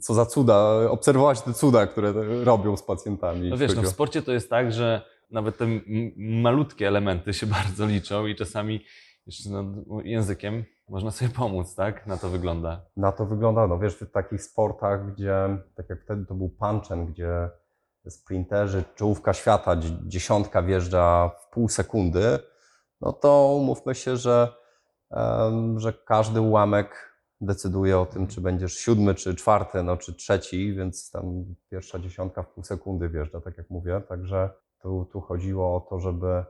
co 0.00 0.14
za 0.14 0.26
cuda, 0.26 0.90
obserwować 0.90 1.42
te 1.42 1.52
cuda, 1.52 1.86
które 1.86 2.12
robią 2.44 2.76
z 2.76 2.82
pacjentami. 2.82 3.50
No 3.50 3.56
wiesz, 3.56 3.76
no 3.76 3.82
w 3.82 3.88
sporcie 3.88 4.22
to 4.22 4.32
jest 4.32 4.50
tak, 4.50 4.72
że 4.72 5.02
nawet 5.30 5.58
te 5.58 5.66
malutkie 6.16 6.88
elementy 6.88 7.34
się 7.34 7.46
bardzo 7.62 7.86
liczą 7.86 8.26
i 8.26 8.36
czasami 8.36 8.84
jeszcze 9.26 9.50
no, 9.50 9.64
językiem 10.04 10.64
można 10.92 11.10
sobie 11.10 11.30
pomóc, 11.30 11.74
tak? 11.74 12.06
Na 12.06 12.16
to 12.16 12.28
wygląda. 12.28 12.80
na 12.96 13.12
to 13.12 13.26
wygląda. 13.26 13.66
No 13.66 13.78
wiesz, 13.78 13.94
w 13.96 14.10
takich 14.10 14.42
sportach, 14.42 15.12
gdzie, 15.12 15.34
tak 15.74 15.88
jak 15.90 16.02
wtedy 16.02 16.26
to 16.26 16.34
był 16.34 16.48
punchen, 16.48 17.06
gdzie 17.06 17.50
sprinterzy, 18.08 18.84
czołówka 18.94 19.32
świata, 19.32 19.76
dzie- 19.76 19.98
dziesiątka 20.06 20.62
wjeżdża 20.62 21.28
w 21.28 21.48
pół 21.50 21.68
sekundy, 21.68 22.38
no 23.00 23.12
to 23.12 23.60
mówmy 23.64 23.94
się, 23.94 24.16
że, 24.16 24.54
że 25.76 25.92
każdy 25.92 26.40
ułamek 26.40 27.12
decyduje 27.40 27.98
o 27.98 28.06
tym, 28.06 28.26
czy 28.26 28.40
będziesz 28.40 28.74
siódmy, 28.74 29.14
czy 29.14 29.34
czwarty, 29.34 29.82
no, 29.82 29.96
czy 29.96 30.14
trzeci, 30.14 30.74
więc 30.74 31.10
tam 31.10 31.44
pierwsza 31.70 31.98
dziesiątka 31.98 32.42
w 32.42 32.48
pół 32.48 32.64
sekundy 32.64 33.08
wjeżdża, 33.08 33.40
tak 33.40 33.58
jak 33.58 33.70
mówię. 33.70 34.00
Także 34.08 34.50
tu, 34.82 35.08
tu 35.12 35.20
chodziło 35.20 35.76
o 35.76 35.80
to, 35.80 36.00
żeby 36.00 36.44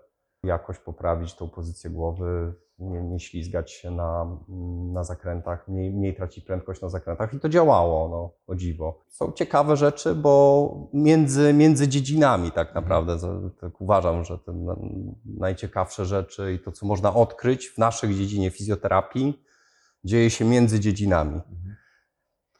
jakoś 0.46 0.78
poprawić 0.78 1.34
tą 1.34 1.48
pozycję 1.48 1.90
głowy, 1.90 2.54
nie, 2.78 3.02
nie 3.02 3.20
ślizgać 3.20 3.72
się 3.72 3.90
na, 3.90 4.38
na 4.92 5.04
zakrętach, 5.04 5.68
mniej, 5.68 5.90
mniej 5.90 6.14
tracić 6.16 6.44
prędkość 6.44 6.80
na 6.82 6.88
zakrętach 6.88 7.34
i 7.34 7.40
to 7.40 7.48
działało, 7.48 8.08
no, 8.08 8.30
o 8.46 8.54
dziwo. 8.54 8.98
Są 9.08 9.32
ciekawe 9.32 9.76
rzeczy, 9.76 10.14
bo 10.14 10.88
między, 10.92 11.52
między 11.52 11.88
dziedzinami 11.88 12.52
tak 12.52 12.74
naprawdę, 12.74 13.18
za- 13.18 13.40
tak 13.60 13.80
uważam, 13.80 14.24
że 14.24 14.38
te 14.38 14.52
na- 14.52 14.76
najciekawsze 15.38 16.04
rzeczy 16.06 16.52
i 16.54 16.58
to, 16.58 16.72
co 16.72 16.86
można 16.86 17.14
odkryć 17.14 17.68
w 17.68 17.78
naszej 17.78 18.14
dziedzinie 18.14 18.50
fizjoterapii, 18.50 19.42
dzieje 20.04 20.30
się 20.30 20.44
między 20.44 20.80
dziedzinami. 20.80 21.40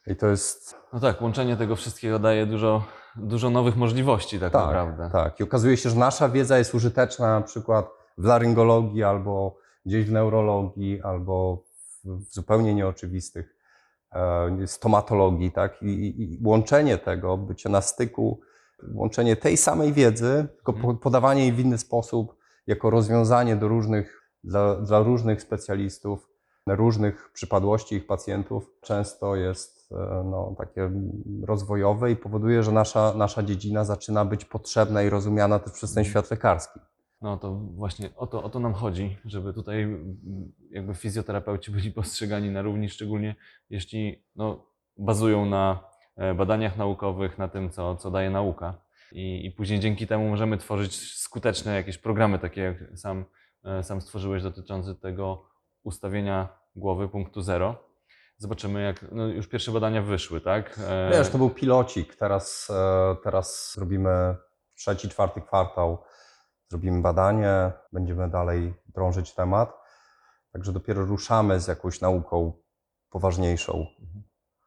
I 0.06 0.16
to 0.16 0.26
jest 0.26 0.76
No 0.92 1.00
tak, 1.00 1.22
łączenie 1.22 1.56
tego 1.56 1.76
wszystkiego 1.76 2.18
daje 2.18 2.46
dużo, 2.46 2.82
dużo 3.16 3.50
nowych 3.50 3.76
możliwości 3.76 4.40
tak, 4.40 4.52
Tak, 4.52 4.66
naprawdę. 4.66 5.10
Tak, 5.12 5.40
i 5.40 5.42
okazuje 5.42 5.76
się, 5.76 5.90
że 5.90 5.96
nasza 5.96 6.28
wiedza 6.28 6.58
jest 6.58 6.74
użyteczna 6.74 7.40
na 7.40 7.46
przykład 7.46 7.90
w 8.18 8.24
laryngologii, 8.24 9.04
albo 9.04 9.56
gdzieś 9.86 10.06
w 10.06 10.12
neurologii, 10.12 11.02
albo 11.02 11.64
w, 12.04 12.34
zupełnie 12.34 12.74
nieoczywistych 12.74 13.56
e, 14.12 14.66
stomatologii, 14.66 15.52
tak? 15.52 15.82
I, 15.82 15.86
i, 15.86 16.22
I 16.22 16.38
łączenie 16.44 16.98
tego, 16.98 17.36
bycie 17.36 17.68
na 17.68 17.80
styku, 17.80 18.40
łączenie 18.94 19.36
tej 19.36 19.56
samej 19.56 19.92
wiedzy, 19.92 20.46
tylko 20.56 20.72
po, 20.72 20.94
podawanie 20.94 21.42
jej 21.42 21.52
w 21.52 21.60
inny 21.60 21.78
sposób, 21.78 22.36
jako 22.66 22.90
rozwiązanie 22.90 23.56
do 23.56 23.68
różnych, 23.68 24.22
dla, 24.44 24.74
dla 24.74 24.98
różnych 24.98 25.42
specjalistów, 25.42 26.28
różnych 26.66 27.30
przypadłości 27.32 27.94
ich 27.94 28.06
pacjentów, 28.06 28.70
często 28.80 29.36
jest 29.36 29.81
no, 30.24 30.54
takie 30.58 30.90
rozwojowe 31.42 32.10
i 32.10 32.16
powoduje, 32.16 32.62
że 32.62 32.72
nasza, 32.72 33.14
nasza 33.16 33.42
dziedzina 33.42 33.84
zaczyna 33.84 34.24
być 34.24 34.44
potrzebna 34.44 35.02
i 35.02 35.10
rozumiana 35.10 35.58
też 35.58 35.72
przez 35.72 35.94
ten 35.94 36.04
świat 36.04 36.30
lekarski. 36.30 36.80
No 37.22 37.36
to 37.36 37.54
właśnie 37.54 38.10
o 38.16 38.26
to, 38.26 38.42
o 38.42 38.50
to 38.50 38.60
nam 38.60 38.74
chodzi, 38.74 39.16
żeby 39.24 39.52
tutaj 39.52 39.82
mm, 39.82 40.18
jakby 40.70 40.94
fizjoterapeuci 40.94 41.70
byli 41.70 41.92
postrzegani 41.92 42.50
na 42.50 42.62
równi, 42.62 42.88
szczególnie 42.88 43.34
jeśli 43.70 44.24
no, 44.36 44.66
bazują 44.98 45.46
na 45.46 45.84
e, 46.16 46.34
badaniach 46.34 46.76
naukowych, 46.76 47.38
na 47.38 47.48
tym, 47.48 47.70
co, 47.70 47.96
co 47.96 48.10
daje 48.10 48.30
nauka. 48.30 48.74
I, 49.12 49.46
I 49.46 49.50
później 49.50 49.80
dzięki 49.80 50.06
temu 50.06 50.28
możemy 50.28 50.58
tworzyć 50.58 51.18
skuteczne 51.18 51.74
jakieś 51.74 51.98
programy, 51.98 52.38
takie 52.38 52.60
jak 52.60 52.98
sam, 52.98 53.24
e, 53.64 53.82
sam 53.82 54.00
stworzyłeś, 54.00 54.42
dotyczące 54.42 54.94
tego 54.94 55.44
ustawienia 55.82 56.48
głowy 56.76 57.08
punktu 57.08 57.42
zero. 57.42 57.91
Zobaczymy, 58.38 58.82
jak 58.82 59.12
no 59.12 59.26
już 59.26 59.48
pierwsze 59.48 59.72
badania 59.72 60.02
wyszły, 60.02 60.40
tak? 60.40 60.80
E, 60.88 61.10
Wiesz, 61.12 61.28
to 61.30 61.38
był 61.38 61.50
pilocik, 61.50 62.14
teraz, 62.16 62.70
e, 62.70 63.16
teraz 63.24 63.76
robimy 63.78 64.36
trzeci, 64.74 65.08
czwarty 65.08 65.40
kwartał, 65.40 66.04
zrobimy 66.68 67.02
badanie, 67.02 67.72
będziemy 67.92 68.30
dalej 68.30 68.74
drążyć 68.86 69.34
temat, 69.34 69.72
także 70.52 70.72
dopiero 70.72 71.04
ruszamy 71.04 71.60
z 71.60 71.66
jakąś 71.68 72.00
nauką 72.00 72.52
poważniejszą. 73.10 73.86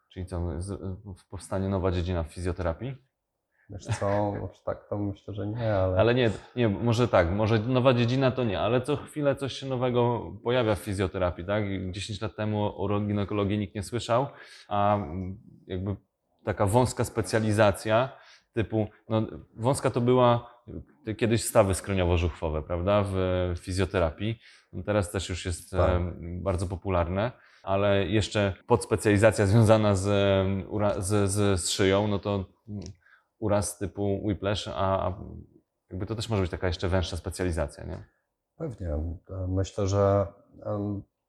Czyli 0.09 0.25
co, 0.25 0.61
z- 0.61 0.79
powstanie 1.29 1.69
nowa 1.69 1.91
dziedzina 1.91 2.23
w 2.23 2.27
fizjoterapii? 2.27 3.04
Wiesz 3.69 3.85
co, 3.85 4.33
tak 4.65 4.89
to 4.89 4.97
myślę, 4.97 5.33
że 5.33 5.47
nie, 5.47 5.75
ale... 5.75 5.99
Ale 5.99 6.15
nie, 6.15 6.31
nie, 6.55 6.69
może 6.69 7.07
tak, 7.07 7.31
może 7.31 7.59
nowa 7.59 7.93
dziedzina 7.93 8.31
to 8.31 8.43
nie, 8.43 8.59
ale 8.59 8.81
co 8.81 8.95
chwilę 8.97 9.35
coś 9.35 9.53
się 9.53 9.65
nowego 9.65 10.31
pojawia 10.43 10.75
w 10.75 10.79
fizjoterapii, 10.79 11.45
tak? 11.45 11.63
10 11.91 12.21
lat 12.21 12.35
temu 12.35 12.63
o 12.63 12.83
uroginekologii 12.83 13.57
nikt 13.57 13.75
nie 13.75 13.83
słyszał, 13.83 14.27
a 14.67 14.97
jakby 15.67 15.95
taka 16.43 16.65
wąska 16.65 17.03
specjalizacja 17.03 18.09
typu, 18.53 18.87
no 19.09 19.27
wąska 19.55 19.89
to 19.89 20.01
była 20.01 20.49
y, 21.07 21.15
kiedyś 21.15 21.43
stawy 21.43 21.73
skroniowo-żuchwowe, 21.73 22.63
prawda, 22.63 23.03
w 23.07 23.15
fizjoterapii. 23.59 24.39
No 24.73 24.83
teraz 24.83 25.11
też 25.11 25.29
już 25.29 25.45
jest 25.45 25.71
Tak. 25.71 26.01
bardzo 26.21 26.67
popularne, 26.67 27.31
ale 27.63 28.05
jeszcze 28.07 28.53
podspecjalizacja 28.67 29.45
związana 29.45 29.95
z, 29.95 30.03
z, 30.99 31.31
z, 31.31 31.61
z 31.61 31.69
szyją, 31.69 32.07
no 32.07 32.19
to 32.19 32.45
mm, 32.69 32.83
uraz 33.39 33.77
typu 33.77 34.19
whiplash, 34.23 34.67
a, 34.67 35.07
a 35.07 35.13
jakby 35.89 36.05
to 36.05 36.15
też 36.15 36.29
może 36.29 36.41
być 36.41 36.51
taka 36.51 36.67
jeszcze 36.67 36.89
węższa 36.89 37.17
specjalizacja, 37.17 37.83
nie? 37.83 38.03
Pewnie. 38.57 38.89
Myślę, 39.47 39.87
że 39.87 40.27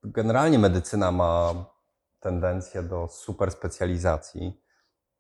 generalnie 0.02 0.58
medycyna 0.58 1.12
ma 1.12 1.54
tendencję 2.20 2.82
do 2.82 3.08
super 3.08 3.50
specjalizacji. 3.50 4.62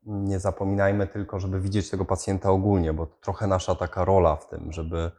Nie 0.02 0.38
zapominajmy 0.38 1.06
tylko, 1.06 1.40
żeby 1.40 1.60
widzieć 1.60 1.90
tego 1.90 2.04
pacjenta 2.04 2.50
ogólnie, 2.50 2.92
bo 2.92 3.06
to 3.06 3.16
trochę 3.20 3.46
nasza 3.46 3.74
taka 3.74 4.04
rola 4.04 4.36
w 4.36 4.48
tym, 4.48 4.72
żeby, 4.72 5.10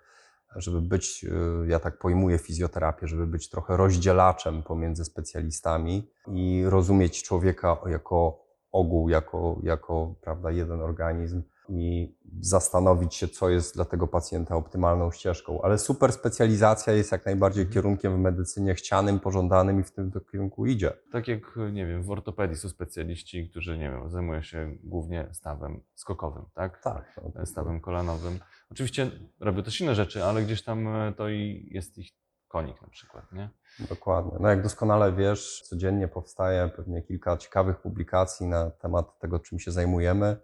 żeby 0.56 0.82
być, 0.82 1.24
y, 1.64 1.68
ja 1.68 1.80
tak 1.80 2.00
pojmuję 2.00 2.38
fizjoterapię, 2.38 3.08
żeby 3.08 3.28
być 3.28 3.50
trochę 3.50 3.78
rozdzielaczem 3.78 4.64
pomiędzy 4.64 5.06
specjalistami 5.06 6.12
i 6.28 6.64
rozumieć 6.66 7.24
człowieka 7.24 7.78
jako 7.86 8.48
ogół 8.72 9.10
jako, 9.10 9.60
jako 9.64 10.16
prawda, 10.22 10.52
jeden 10.52 10.82
organizm 10.82 11.44
i 11.70 12.16
zastanowić 12.42 13.16
się, 13.16 13.28
co 13.28 13.50
jest 13.50 13.76
dla 13.76 13.86
tego 13.86 14.08
pacjenta 14.08 14.56
optymalną 14.56 15.12
ścieżką. 15.12 15.62
Ale 15.62 15.78
super 15.78 16.14
specjalizacja 16.14 16.94
jest 16.94 17.12
jak 17.12 17.26
najbardziej 17.26 17.68
kierunkiem 17.68 18.16
w 18.16 18.20
medycynie 18.20 18.76
chcianym, 18.76 19.20
pożądanym 19.20 19.80
i 19.80 19.84
w 19.84 19.92
tym 19.92 20.12
kierunku 20.32 20.66
idzie. 20.66 20.94
Tak 21.12 21.28
jak, 21.28 21.60
nie 21.72 21.86
wiem, 21.86 22.04
w 22.04 22.12
ortopedii 22.12 22.58
są 22.58 22.70
specjaliści, 22.70 23.50
którzy, 23.50 23.78
nie 23.78 23.92
wiem, 23.92 24.10
zajmują 24.10 24.42
się 24.42 24.78
głównie 24.84 25.28
stawem 25.32 25.82
skokowym, 25.96 26.46
tak? 26.54 26.82
Tak. 26.84 27.20
no, 27.36 27.46
Stawem 27.46 27.82
kolanowym. 27.82 28.40
Oczywiście 28.72 29.12
robią 29.40 29.64
też 29.64 29.82
inne 29.82 29.96
rzeczy, 29.96 30.24
ale 30.24 30.44
gdzieś 30.44 30.64
tam 30.64 30.88
e, 30.88 31.14
to 31.14 31.30
i 31.30 31.70
jest 31.72 31.98
ich 31.98 32.12
konik 32.48 32.82
na 32.82 32.88
przykład, 32.88 33.32
nie? 33.32 33.50
Dokładnie. 33.90 34.38
No 34.40 34.50
jak 34.50 34.64
doskonale 34.64 35.14
wiesz, 35.14 35.62
codziennie 35.62 36.08
powstaje 36.08 36.70
pewnie 36.76 37.02
kilka 37.02 37.38
ciekawych 37.38 37.78
publikacji 37.78 38.48
na 38.48 38.72
temat 38.72 39.20
tego, 39.20 39.40
czym 39.40 39.60
się 39.60 39.72
zajmujemy. 39.72 40.38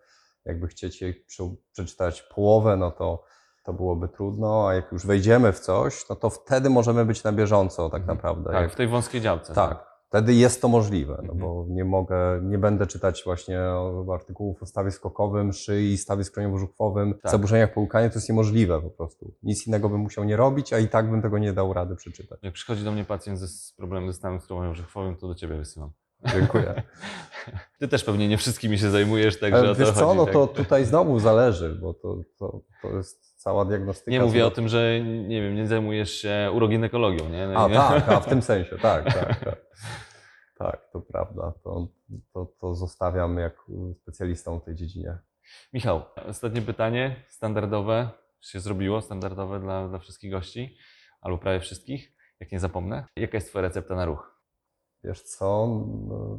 Jakby 0.46 0.68
chciecie 0.68 1.14
przeczytać 1.74 2.22
połowę, 2.22 2.78
no 2.78 2.92
to, 2.92 3.24
to 3.64 3.74
byłoby 3.74 4.08
trudno, 4.08 4.68
a 4.68 4.74
jak 4.74 4.92
już 4.92 5.06
wejdziemy 5.06 5.54
w 5.54 5.60
coś, 5.60 6.10
no 6.10 6.16
to 6.16 6.30
wtedy 6.30 6.70
możemy 6.70 7.06
być 7.06 7.24
na 7.24 7.32
bieżąco 7.32 7.90
tak 7.90 8.02
Mhm. 8.02 8.18
naprawdę. 8.18 8.52
Tak, 8.52 8.62
jak, 8.62 8.72
w 8.72 8.76
tej 8.76 8.88
wąskiej 8.88 9.22
działce. 9.22 9.54
tak, 9.54 9.86
wtedy 10.08 10.34
jest 10.34 10.62
to 10.62 10.68
możliwe, 10.68 11.14
no 11.14 11.34
Mhm. 11.34 11.40
bo 11.40 11.66
nie 11.70 11.86
mogę, 11.86 12.40
nie 12.44 12.58
będę 12.58 12.88
czytać 12.88 13.22
właśnie 13.26 13.60
artykułów 14.14 14.64
o 14.64 14.66
stawie 14.66 14.92
skokowym, 14.92 15.54
szyi, 15.54 15.98
stawie 15.98 16.24
skroniowo-żuchwowym, 16.24 17.14
Tak. 17.22 17.32
zaburzeniach 17.32 17.74
połykania, 17.74 18.10
to 18.10 18.16
jest 18.16 18.30
niemożliwe 18.30 18.82
po 18.82 18.90
prostu. 18.90 19.34
Nic 19.44 19.68
innego 19.68 19.90
bym 19.90 20.00
musiał 20.02 20.24
nie 20.24 20.38
robić, 20.38 20.74
a 20.74 20.80
i 20.80 20.88
tak 20.88 21.10
bym 21.12 21.22
tego 21.22 21.38
nie 21.38 21.54
dał 21.54 21.74
rady 21.74 21.96
przeczytać. 21.96 22.40
Jak 22.44 22.54
przychodzi 22.54 22.84
do 22.84 22.92
mnie 22.92 23.06
pacjent 23.06 23.40
z 23.40 23.74
problemem 23.74 24.12
ze 24.12 24.18
stawem 24.18 24.40
skroniowo-żuchwowym, 24.40 25.16
to 25.18 25.28
do 25.28 25.36
ciebie 25.36 25.58
wysyłam. 25.58 25.92
Dziękuję. 26.32 26.74
Ty 27.80 27.88
też 27.88 28.04
pewnie 28.04 28.28
nie 28.28 28.38
wszystkimi 28.38 28.78
się 28.78 28.90
zajmujesz, 28.90 29.40
także 29.40 29.58
o 29.58 29.60
Ale 29.60 29.76
to 29.76 29.76
wiesz 29.76 29.92
co, 29.92 30.14
no 30.14 30.26
tak? 30.26 30.34
to 30.34 30.48
tutaj 30.48 30.86
znowu 30.86 31.20
zależy, 31.20 31.76
bo 31.82 31.94
to, 31.94 32.18
to, 32.40 32.62
to 32.82 32.88
jest 32.98 33.42
cała 33.42 33.66
diagnostyka. 33.66 34.12
Nie 34.12 34.20
mówię 34.20 34.42
co 34.42 34.48
o 34.48 34.52
tym, 34.52 34.68
że 34.68 35.00
nie 35.02 35.42
wiem, 35.42 35.56
nie 35.56 35.68
zajmujesz 35.68 36.12
się 36.12 36.52
uroginekologią, 36.54 37.30
nie? 37.30 37.48
No 37.48 37.66
A 37.66 37.70
i- 37.70 37.74
tak, 37.74 38.10
a 38.10 38.20
w 38.20 38.26
tym 38.26 38.42
sensie, 38.52 38.78
tak, 38.78 39.14
tak, 39.14 39.40
tak. 39.46 39.66
Tak, 40.58 40.90
to 40.94 41.02
prawda. 41.02 41.54
To, 41.64 41.88
to, 42.34 42.46
to 42.62 42.76
zostawiam 42.76 43.38
jak 43.38 43.56
specjalistą 44.02 44.60
w 44.60 44.66
tej 44.66 44.76
dziedzinie. 44.76 45.18
Michał, 45.74 46.02
ostatnie 46.28 46.62
pytanie, 46.62 47.16
standardowe, 47.30 48.10
się 48.42 48.60
zrobiło, 48.60 49.02
standardowe 49.02 49.60
dla, 49.60 49.88
dla 49.88 50.00
wszystkich 50.00 50.32
gości, 50.32 50.78
albo 51.22 51.38
prawie 51.38 51.60
wszystkich, 51.60 52.12
jak 52.40 52.52
nie 52.52 52.60
zapomnę. 52.60 53.06
Jaka 53.16 53.38
jest 53.38 53.50
twoja 53.50 53.62
recepta 53.62 53.96
na 53.96 54.06
ruch? 54.06 54.33
Wiesz 55.04 55.24
co, 55.24 55.68
no, 56.08 56.38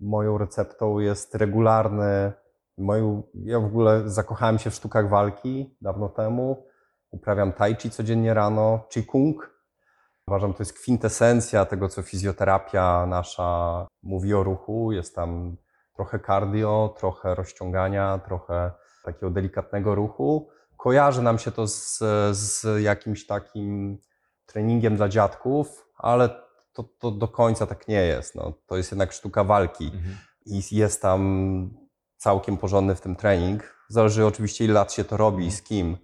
moją 0.00 0.38
receptą 0.38 0.98
jest 0.98 1.34
regularny, 1.34 2.32
moją, 2.78 3.22
ja 3.34 3.60
w 3.60 3.64
ogóle 3.64 4.02
zakochałem 4.10 4.58
się 4.58 4.70
w 4.70 4.74
sztukach 4.74 5.08
walki 5.08 5.76
dawno 5.80 6.08
temu, 6.08 6.66
uprawiam 7.10 7.52
tai 7.52 7.76
chi 7.76 7.90
codziennie 7.90 8.34
rano, 8.34 8.86
qigong. 8.88 9.56
Uważam, 10.28 10.54
to 10.54 10.62
jest 10.62 10.72
kwintesencja 10.72 11.64
tego, 11.64 11.88
co 11.88 12.02
fizjoterapia 12.02 13.06
nasza 13.06 13.86
mówi 14.02 14.34
o 14.34 14.42
ruchu. 14.42 14.92
Jest 14.92 15.14
tam 15.14 15.56
trochę 15.96 16.20
cardio, 16.20 16.94
trochę 16.98 17.34
rozciągania, 17.34 18.20
trochę 18.24 18.70
takiego 19.04 19.30
delikatnego 19.30 19.94
ruchu. 19.94 20.48
Kojarzy 20.76 21.22
nam 21.22 21.38
się 21.38 21.50
to 21.50 21.66
z, 21.66 21.98
z 22.32 22.82
jakimś 22.82 23.26
takim 23.26 23.98
treningiem 24.46 24.96
dla 24.96 25.08
dziadków, 25.08 25.88
ale 25.98 26.45
to, 26.76 26.82
to 26.82 27.10
do 27.10 27.28
końca 27.28 27.66
tak 27.66 27.88
nie 27.88 28.00
jest. 28.02 28.34
No, 28.34 28.52
to 28.66 28.76
jest 28.76 28.90
jednak 28.92 29.12
sztuka 29.12 29.44
walki 29.44 29.84
Mhm. 29.84 30.16
i 30.46 30.62
jest 30.76 31.02
tam 31.02 31.70
całkiem 32.16 32.56
porządny 32.56 32.94
w 32.94 33.00
tym 33.00 33.16
trening. 33.16 33.76
Zależy 33.88 34.26
oczywiście 34.26 34.64
ile 34.64 34.74
lat 34.74 34.92
się 34.92 35.04
to 35.04 35.16
robi 35.16 35.46
i 35.46 35.50
z 35.50 35.62
kim, 35.62 35.96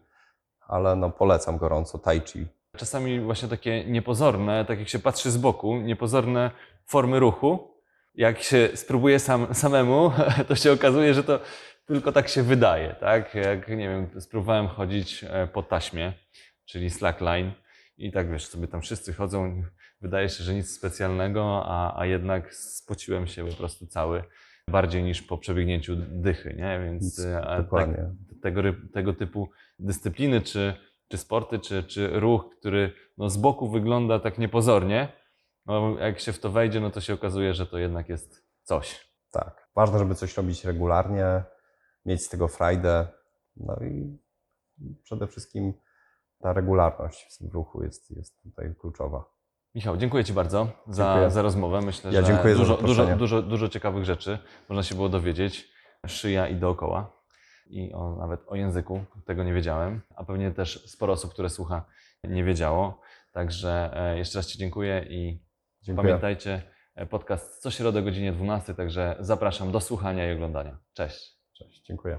ale 0.60 0.96
no 0.96 1.10
polecam 1.10 1.56
gorąco 1.58 1.98
tai 1.98 2.20
chi. 2.20 2.46
Czasami 2.76 3.20
właśnie 3.20 3.48
takie 3.48 3.84
niepozorne, 3.84 4.64
tak 4.64 4.78
jak 4.78 4.88
się 4.88 4.98
patrzy 4.98 5.30
z 5.30 5.36
boku, 5.36 5.76
niepozorne 5.76 6.50
formy 6.86 7.20
ruchu, 7.20 7.74
jak 8.14 8.42
się 8.42 8.68
spróbuje 8.74 9.18
sam, 9.18 9.54
samemu, 9.54 10.12
to 10.48 10.56
się 10.56 10.72
okazuje, 10.72 11.14
że 11.14 11.24
to 11.24 11.40
tylko 11.86 12.12
tak 12.12 12.28
się 12.28 12.42
wydaje, 12.42 12.94
tak? 13.00 13.34
Jak, 13.34 13.68
nie 13.68 13.88
wiem, 13.88 14.20
spróbowałem 14.20 14.68
chodzić 14.68 15.24
e, 15.28 15.46
po 15.46 15.62
taśmie, 15.62 16.12
czyli 16.64 16.90
slackline 16.90 17.52
i 17.98 18.12
tak, 18.12 18.30
wiesz, 18.32 18.46
sobie 18.46 18.68
tam 18.68 18.82
wszyscy 18.82 19.12
chodzą, 19.12 19.62
wydaje 20.02 20.28
się, 20.28 20.44
że 20.44 20.54
nic 20.54 20.70
specjalnego, 20.70 21.62
a, 21.66 22.00
a 22.00 22.06
jednak 22.06 22.54
spociłem 22.54 23.26
się 23.26 23.46
po 23.46 23.56
prostu 23.56 23.86
cały, 23.86 24.24
bardziej 24.68 25.02
niż 25.02 25.22
po 25.22 25.38
przebiegnięciu 25.38 25.96
dychy, 25.96 26.54
nie? 26.58 26.80
Więc 26.84 27.18
e, 27.18 27.40
tak, 27.44 27.62
Dokładnie. 27.62 28.10
tego, 28.42 28.62
ry- 28.62 28.88
tego 28.92 29.14
typu 29.14 29.50
dyscypliny, 29.78 30.40
czy, 30.40 30.74
czy 31.08 31.18
sporty, 31.18 31.58
czy, 31.58 31.82
czy 31.82 32.20
ruch, 32.20 32.56
który 32.58 32.92
no, 33.18 33.30
z 33.30 33.36
boku 33.36 33.70
wygląda 33.70 34.18
tak 34.18 34.38
niepozornie, 34.38 35.08
no, 35.66 35.98
jak 35.98 36.20
się 36.20 36.32
w 36.32 36.38
to 36.38 36.50
wejdzie, 36.50 36.80
no 36.80 36.90
to 36.90 37.00
się 37.00 37.14
okazuje, 37.14 37.54
że 37.54 37.66
to 37.66 37.78
jednak 37.78 38.08
jest 38.08 38.46
coś. 38.62 39.12
Tak. 39.30 39.68
Ważne, 39.74 39.98
żeby 39.98 40.14
coś 40.14 40.36
robić 40.36 40.64
regularnie, 40.64 41.42
mieć 42.06 42.22
z 42.22 42.28
tego 42.28 42.48
frajdę. 42.48 43.06
No 43.56 43.76
i 43.76 44.18
przede 45.02 45.26
wszystkim 45.26 45.72
ta 46.38 46.52
regularność 46.52 47.38
w 47.40 47.54
ruchu 47.54 47.82
jest, 47.84 48.10
jest 48.10 48.42
tutaj 48.42 48.74
kluczowa. 48.80 49.24
Michał, 49.74 49.96
dziękuję 49.96 50.24
Ci 50.24 50.32
bardzo 50.32 50.68
za, 50.86 51.04
Dziękuję. 51.04 51.30
za 51.30 51.42
rozmowę. 51.42 51.80
Myślę, 51.80 52.12
Ja 52.12 52.22
że 52.22 52.54
dużo, 52.54 52.76
dużo, 52.76 53.06
dużo, 53.16 53.42
dużo 53.42 53.68
ciekawych 53.68 54.04
rzeczy 54.04 54.38
można 54.68 54.82
się 54.82 54.94
było 54.94 55.08
dowiedzieć. 55.08 55.72
Szyja 56.06 56.48
i 56.48 56.56
dookoła. 56.56 57.22
I 57.66 57.92
o, 57.92 58.16
nawet 58.16 58.40
o 58.46 58.56
języku 58.56 59.04
tego 59.26 59.44
nie 59.44 59.52
wiedziałem, 59.52 60.00
a 60.16 60.24
pewnie 60.24 60.50
też 60.50 60.90
sporo 60.90 61.12
osób, 61.12 61.32
które 61.32 61.48
słucha, 61.48 61.84
nie 62.24 62.44
wiedziało. 62.44 63.00
Także 63.32 63.90
e, 63.94 64.18
jeszcze 64.18 64.38
raz 64.38 64.46
Ci 64.46 64.58
dziękuję 64.58 65.06
i 65.10 65.44
Dziękuję. 65.82 66.08
Pamiętajcie, 66.08 66.62
e, 66.94 67.06
podcast 67.06 67.62
co 67.62 67.70
środę 67.70 67.98
o 67.98 68.02
godzinie 68.02 68.32
12, 68.32 68.74
także 68.74 69.16
zapraszam 69.20 69.72
do 69.72 69.80
słuchania 69.80 70.30
i 70.30 70.34
oglądania. 70.34 70.78
Cześć. 70.92 71.38
Cześć, 71.52 71.82
dziękuję. 71.86 72.18